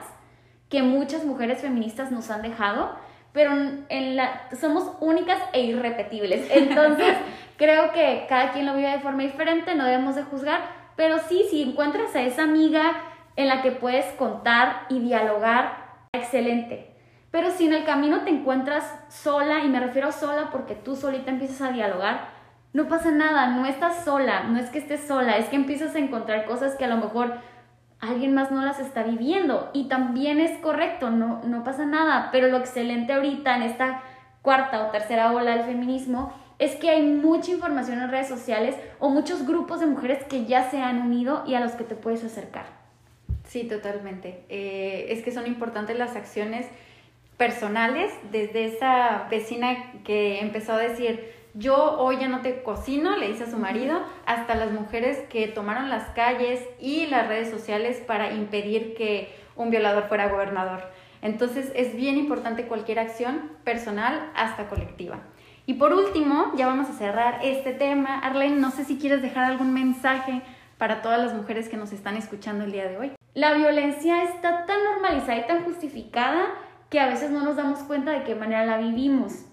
que 0.70 0.82
muchas 0.82 1.26
mujeres 1.26 1.62
feministas 1.62 2.12
nos 2.12 2.30
han 2.32 2.42
dejado, 2.42 2.96
pero 3.36 3.52
en 3.52 4.16
la, 4.16 4.48
somos 4.60 4.94
únicas 5.02 5.38
e 5.54 5.62
irrepetibles. 5.62 6.48
Entonces, 6.52 7.16
creo 7.58 7.92
que 7.92 8.26
cada 8.28 8.54
quien 8.54 8.66
lo 8.66 8.76
vive 8.76 8.90
de 8.90 9.00
forma 9.00 9.22
diferente, 9.22 9.76
no 9.76 9.86
debemos 9.86 10.16
de 10.16 10.24
juzgar, 10.24 10.62
pero 10.96 11.20
sí, 11.20 11.46
si 11.50 11.62
encuentras 11.62 12.16
a 12.16 12.22
esa 12.22 12.44
amiga 12.44 12.94
en 13.36 13.50
la 13.50 13.62
que 13.62 13.72
puedes 13.72 14.06
contar 14.14 14.86
y 14.90 15.02
dialogar, 15.02 15.98
excelente. 16.14 16.96
Pero 17.30 17.52
si 17.52 17.66
en 17.66 17.74
el 17.74 17.84
camino 17.84 18.22
te 18.22 18.30
encuentras 18.30 18.90
sola, 19.10 19.60
y 19.66 19.68
me 19.68 19.82
refiero 19.82 20.08
a 20.08 20.14
sola 20.14 20.50
porque 20.52 20.74
tú 20.74 20.96
solita 20.96 21.30
empiezas 21.30 21.62
a 21.62 21.74
dialogar, 21.74 22.30
no 22.72 22.88
pasa 22.88 23.12
nada, 23.12 23.48
no 23.48 23.66
estás 23.66 24.06
sola, 24.06 24.44
no 24.44 24.58
es 24.58 24.70
que 24.70 24.80
estés 24.80 25.06
sola, 25.06 25.38
es 25.38 25.48
que 25.48 25.58
empiezas 25.58 25.94
a 25.96 26.00
encontrar 26.00 26.46
cosas 26.46 26.76
que 26.76 26.86
a 26.86 26.90
lo 26.90 26.98
mejor 26.98 27.34
alguien 28.00 28.34
más 28.34 28.52
no 28.52 28.64
las 28.64 28.80
está 28.80 29.04
viviendo 29.04 29.70
y 29.74 29.88
también 29.88 30.40
es 30.40 30.58
correcto, 30.60 31.10
no, 31.10 31.42
no 31.44 31.64
pasa 31.64 31.86
nada, 31.86 32.30
pero 32.32 32.48
lo 32.48 32.58
excelente 32.58 33.14
ahorita 33.14 33.56
en 33.56 33.64
esta 33.64 34.02
cuarta 34.42 34.86
o 34.86 34.92
tercera 34.92 35.32
ola 35.32 35.56
del 35.56 35.66
feminismo 35.66 36.34
es 36.60 36.76
que 36.76 36.90
hay 36.90 37.02
mucha 37.04 37.52
información 37.52 38.00
en 38.00 38.10
redes 38.10 38.28
sociales 38.28 38.76
o 39.00 39.10
muchos 39.10 39.46
grupos 39.46 39.80
de 39.80 39.88
mujeres 39.88 40.24
que 40.24 40.46
ya 40.46 40.70
se 40.70 40.80
han 40.80 41.02
unido 41.02 41.44
y 41.46 41.56
a 41.56 41.60
los 41.60 41.74
que 41.74 41.84
te 41.84 41.96
puedes 41.96 42.24
acercar. 42.24 42.66
Sí, 43.48 43.66
totalmente. 43.68 44.44
Eh, 44.50 45.08
es 45.10 45.24
que 45.24 45.32
son 45.32 45.48
importantes 45.48 45.98
las 45.98 46.16
acciones 46.16 46.68
personales, 47.38 48.14
desde 48.32 48.66
esa 48.66 49.28
vecina 49.30 49.92
que 50.04 50.40
empezó 50.40 50.74
a 50.74 50.78
decir, 50.78 51.34
yo 51.56 51.98
hoy 52.00 52.18
ya 52.20 52.28
no 52.28 52.42
te 52.42 52.64
cocino, 52.64 53.16
le 53.16 53.30
dice 53.30 53.46
a 53.46 53.50
su 53.50 53.58
marido, 53.58 54.02
hasta 54.26 54.56
las 54.56 54.72
mujeres 54.72 55.20
que 55.30 55.48
tomaron 55.48 55.90
las 55.90 56.10
calles 56.10 56.62
y 56.80 57.08
las 57.08 57.28
redes 57.28 57.50
sociales 57.50 58.04
para 58.06 58.34
impedir 58.34 58.94
que 58.94 59.34
un 59.56 59.70
violador 59.70 60.10
fuera 60.10 60.28
gobernador. 60.28 60.84
Entonces 61.22 61.72
es 61.74 61.96
bien 61.96 62.18
importante 62.18 62.68
cualquier 62.68 63.00
acción 63.00 63.52
personal 63.64 64.32
hasta 64.36 64.68
colectiva. 64.68 65.20
Y 65.66 65.76
por 65.76 65.94
último, 65.94 66.52
ya 66.58 66.68
vamos 66.68 66.90
a 66.90 66.94
cerrar 66.94 67.40
este 67.42 67.72
tema. 67.72 68.20
Arlene, 68.20 68.58
no 68.58 68.70
sé 68.70 68.84
si 68.84 68.98
quieres 68.98 69.22
dejar 69.22 69.46
algún 69.46 69.74
mensaje 69.74 70.42
para 70.78 71.02
todas 71.02 71.20
las 71.20 71.34
mujeres 71.34 71.70
que 71.70 71.78
nos 71.78 71.94
están 71.94 72.18
escuchando 72.18 72.66
el 72.66 72.74
día 72.74 72.88
de 72.88 72.98
hoy. 72.98 73.12
La 73.34 73.54
violencia 73.54 74.24
está 74.24 74.66
tan 74.66 74.84
normalizada 74.84 75.38
y 75.38 75.48
tan 75.48 75.64
justificada 75.64 76.48
que 76.90 77.00
a 77.00 77.08
veces 77.08 77.32
no 77.32 77.44
nos 77.44 77.56
damos 77.56 77.80
cuenta 77.80 78.12
de 78.12 78.24
qué 78.24 78.36
manera 78.36 78.66
la 78.66 78.78
vivimos. 78.78 79.46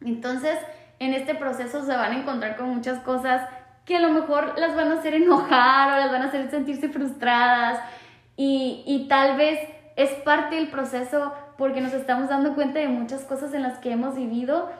Entonces, 0.00 0.58
en 0.98 1.14
este 1.14 1.34
proceso 1.34 1.84
se 1.84 1.96
van 1.96 2.12
a 2.12 2.18
encontrar 2.18 2.56
con 2.56 2.68
muchas 2.70 2.98
cosas 3.00 3.48
que 3.84 3.96
a 3.96 4.00
lo 4.00 4.10
mejor 4.10 4.58
las 4.58 4.76
van 4.76 4.92
a 4.92 4.98
hacer 4.98 5.14
enojar 5.14 5.92
o 5.92 5.96
las 5.96 6.12
van 6.12 6.22
a 6.22 6.26
hacer 6.26 6.50
sentirse 6.50 6.88
frustradas. 6.88 7.80
Y, 8.36 8.84
y 8.86 9.08
tal 9.08 9.36
vez 9.36 9.58
es 9.96 10.10
parte 10.10 10.56
del 10.56 10.68
proceso 10.68 11.32
porque 11.56 11.80
nos 11.80 11.92
estamos 11.92 12.28
dando 12.28 12.54
cuenta 12.54 12.78
de 12.78 12.88
muchas 12.88 13.24
cosas 13.24 13.52
en 13.54 13.62
las 13.62 13.78
que 13.78 13.90
hemos 13.90 14.14
vivido 14.14 14.70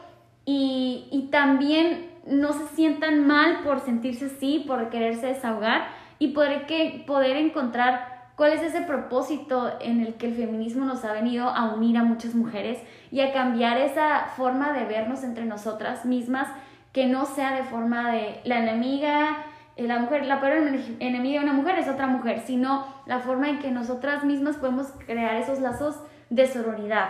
y, 0.45 1.07
y 1.11 1.29
también 1.29 2.09
no 2.25 2.53
se 2.53 2.67
sientan 2.75 3.25
mal 3.25 3.63
por 3.63 3.79
sentirse 3.79 4.27
así, 4.27 4.63
por 4.65 4.89
quererse 4.89 5.27
desahogar 5.27 5.87
y 6.19 6.29
poder, 6.29 6.65
que, 6.67 7.03
poder 7.05 7.37
encontrar 7.37 8.18
cuál 8.39 8.53
es 8.53 8.61
ese 8.61 8.79
propósito 8.79 9.69
en 9.81 9.99
el 9.99 10.13
que 10.13 10.27
el 10.27 10.33
feminismo 10.33 10.85
nos 10.85 11.03
ha 11.03 11.11
venido 11.11 11.49
a 11.49 11.73
unir 11.73 11.97
a 11.97 12.05
muchas 12.05 12.35
mujeres 12.35 12.79
y 13.11 13.19
a 13.19 13.33
cambiar 13.33 13.77
esa 13.77 14.27
forma 14.37 14.71
de 14.71 14.85
vernos 14.85 15.25
entre 15.25 15.43
nosotras 15.43 16.05
mismas, 16.05 16.47
que 16.93 17.05
no 17.05 17.25
sea 17.25 17.51
de 17.51 17.63
forma 17.63 18.13
de 18.13 18.39
la 18.45 18.59
enemiga, 18.59 19.43
eh, 19.75 19.85
la 19.87 19.99
mujer, 19.99 20.25
la 20.25 20.39
peor 20.39 20.53
enemiga 20.99 21.41
de 21.41 21.47
una 21.47 21.53
mujer 21.53 21.79
es 21.79 21.89
otra 21.89 22.07
mujer, 22.07 22.41
sino 22.47 22.87
la 23.07 23.19
forma 23.19 23.49
en 23.49 23.59
que 23.59 23.71
nosotras 23.71 24.23
mismas 24.23 24.55
podemos 24.55 24.87
crear 25.05 25.35
esos 25.35 25.59
lazos 25.59 26.01
de 26.29 26.47
sororidad. 26.47 27.09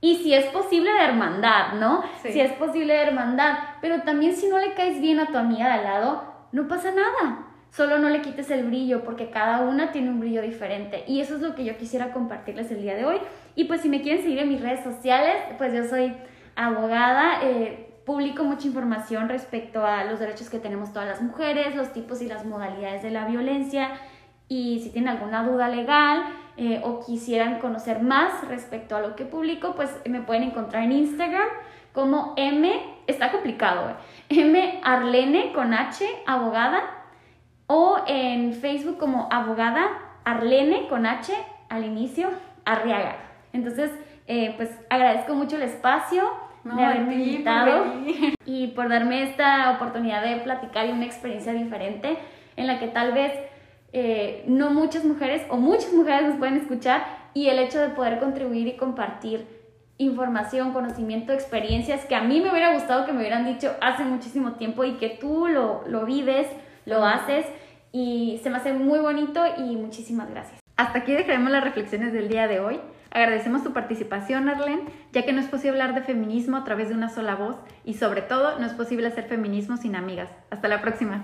Y 0.00 0.16
si 0.22 0.32
es 0.32 0.46
posible 0.46 0.90
de 0.90 1.04
hermandad, 1.04 1.74
¿no? 1.74 2.02
Si 2.22 2.40
es 2.40 2.52
posible 2.52 2.94
de 2.94 3.02
hermandad, 3.02 3.58
pero 3.82 4.00
también 4.04 4.34
si 4.34 4.48
no 4.48 4.58
le 4.58 4.72
caes 4.72 5.02
bien 5.02 5.20
a 5.20 5.26
tu 5.26 5.36
amiga 5.36 5.66
de 5.66 5.72
al 5.72 5.84
lado, 5.84 6.24
no 6.50 6.66
pasa 6.66 6.92
nada. 6.92 7.51
Solo 7.72 7.98
no 7.98 8.08
le 8.08 8.20
quites 8.20 8.50
el 8.50 8.66
brillo 8.66 9.02
porque 9.02 9.30
cada 9.30 9.62
una 9.62 9.90
tiene 9.90 10.10
un 10.10 10.20
brillo 10.20 10.42
diferente. 10.42 11.04
Y 11.08 11.20
eso 11.20 11.36
es 11.36 11.40
lo 11.42 11.54
que 11.54 11.64
yo 11.64 11.76
quisiera 11.76 12.12
compartirles 12.12 12.70
el 12.70 12.82
día 12.82 12.94
de 12.94 13.04
hoy. 13.04 13.16
Y 13.56 13.64
pues 13.64 13.80
si 13.80 13.88
me 13.88 14.02
quieren 14.02 14.22
seguir 14.22 14.38
en 14.38 14.50
mis 14.50 14.60
redes 14.60 14.84
sociales, 14.84 15.34
pues 15.58 15.72
yo 15.72 15.84
soy 15.84 16.14
abogada. 16.54 17.40
Eh, 17.42 17.88
publico 18.04 18.44
mucha 18.44 18.66
información 18.66 19.28
respecto 19.28 19.86
a 19.86 20.04
los 20.04 20.20
derechos 20.20 20.50
que 20.50 20.58
tenemos 20.58 20.92
todas 20.92 21.08
las 21.08 21.22
mujeres, 21.22 21.74
los 21.74 21.92
tipos 21.92 22.20
y 22.20 22.26
las 22.26 22.44
modalidades 22.44 23.02
de 23.02 23.10
la 23.10 23.26
violencia 23.26 23.90
y 24.52 24.80
si 24.80 24.90
tienen 24.90 25.08
alguna 25.08 25.44
duda 25.44 25.68
legal 25.68 26.24
eh, 26.58 26.82
o 26.84 27.00
quisieran 27.00 27.58
conocer 27.58 28.02
más 28.02 28.46
respecto 28.48 28.94
a 28.94 29.00
lo 29.00 29.16
que 29.16 29.24
publico, 29.24 29.74
pues 29.74 29.90
me 30.06 30.20
pueden 30.20 30.42
encontrar 30.42 30.84
en 30.84 30.92
Instagram 30.92 31.48
como 31.94 32.34
M, 32.36 32.70
está 33.06 33.30
complicado, 33.30 33.90
eh, 33.90 33.96
M 34.28 34.80
Arlene 34.84 35.52
con 35.54 35.72
H, 35.72 36.04
abogada, 36.26 36.82
o 37.74 37.96
en 38.06 38.52
Facebook 38.52 38.98
como 38.98 39.28
abogada 39.30 39.88
Arlene 40.24 40.88
con 40.88 41.06
H 41.06 41.32
al 41.70 41.86
inicio, 41.86 42.28
Arriaga. 42.66 43.16
Entonces, 43.54 43.90
eh, 44.26 44.52
pues 44.58 44.68
agradezco 44.90 45.34
mucho 45.34 45.56
el 45.56 45.62
espacio 45.62 46.22
de 46.64 46.84
haberme 46.84 47.14
invitado 47.14 47.86
y 48.44 48.68
por 48.68 48.90
darme 48.90 49.22
esta 49.22 49.70
oportunidad 49.70 50.22
de 50.22 50.42
platicar 50.42 50.86
y 50.86 50.92
una 50.92 51.06
experiencia 51.06 51.54
diferente 51.54 52.18
en 52.56 52.66
la 52.66 52.78
que 52.78 52.88
tal 52.88 53.12
vez 53.12 53.32
eh, 53.94 54.44
no 54.46 54.68
muchas 54.70 55.06
mujeres 55.06 55.42
o 55.48 55.56
muchas 55.56 55.94
mujeres 55.94 56.28
nos 56.28 56.36
pueden 56.36 56.58
escuchar 56.58 57.06
y 57.32 57.48
el 57.48 57.58
hecho 57.58 57.80
de 57.80 57.88
poder 57.88 58.20
contribuir 58.20 58.68
y 58.68 58.76
compartir 58.76 59.46
información, 59.96 60.74
conocimiento, 60.74 61.32
experiencias 61.32 62.04
que 62.04 62.16
a 62.16 62.20
mí 62.20 62.42
me 62.42 62.50
hubiera 62.50 62.74
gustado 62.74 63.06
que 63.06 63.12
me 63.12 63.20
hubieran 63.20 63.46
dicho 63.46 63.74
hace 63.80 64.04
muchísimo 64.04 64.52
tiempo 64.52 64.84
y 64.84 64.98
que 64.98 65.08
tú 65.08 65.46
lo, 65.46 65.84
lo 65.88 66.04
vives, 66.04 66.48
lo 66.84 67.06
haces 67.06 67.46
y 67.92 68.40
se 68.42 68.50
me 68.50 68.56
hace 68.56 68.72
muy 68.72 68.98
bonito 68.98 69.44
y 69.58 69.76
muchísimas 69.76 70.30
gracias. 70.30 70.60
Hasta 70.76 71.00
aquí 71.00 71.12
dejaremos 71.12 71.50
las 71.52 71.62
reflexiones 71.62 72.12
del 72.12 72.28
día 72.28 72.48
de 72.48 72.60
hoy. 72.60 72.80
Agradecemos 73.10 73.62
tu 73.62 73.74
participación, 73.74 74.48
Arlene, 74.48 74.84
ya 75.12 75.22
que 75.24 75.34
no 75.34 75.40
es 75.40 75.46
posible 75.46 75.82
hablar 75.82 75.94
de 75.94 76.00
feminismo 76.00 76.56
a 76.56 76.64
través 76.64 76.88
de 76.88 76.94
una 76.94 77.10
sola 77.10 77.34
voz 77.34 77.56
y 77.84 77.94
sobre 77.94 78.22
todo 78.22 78.58
no 78.58 78.66
es 78.66 78.72
posible 78.72 79.06
hacer 79.06 79.24
feminismo 79.24 79.76
sin 79.76 79.94
amigas. 79.96 80.30
Hasta 80.50 80.68
la 80.68 80.80
próxima. 80.80 81.22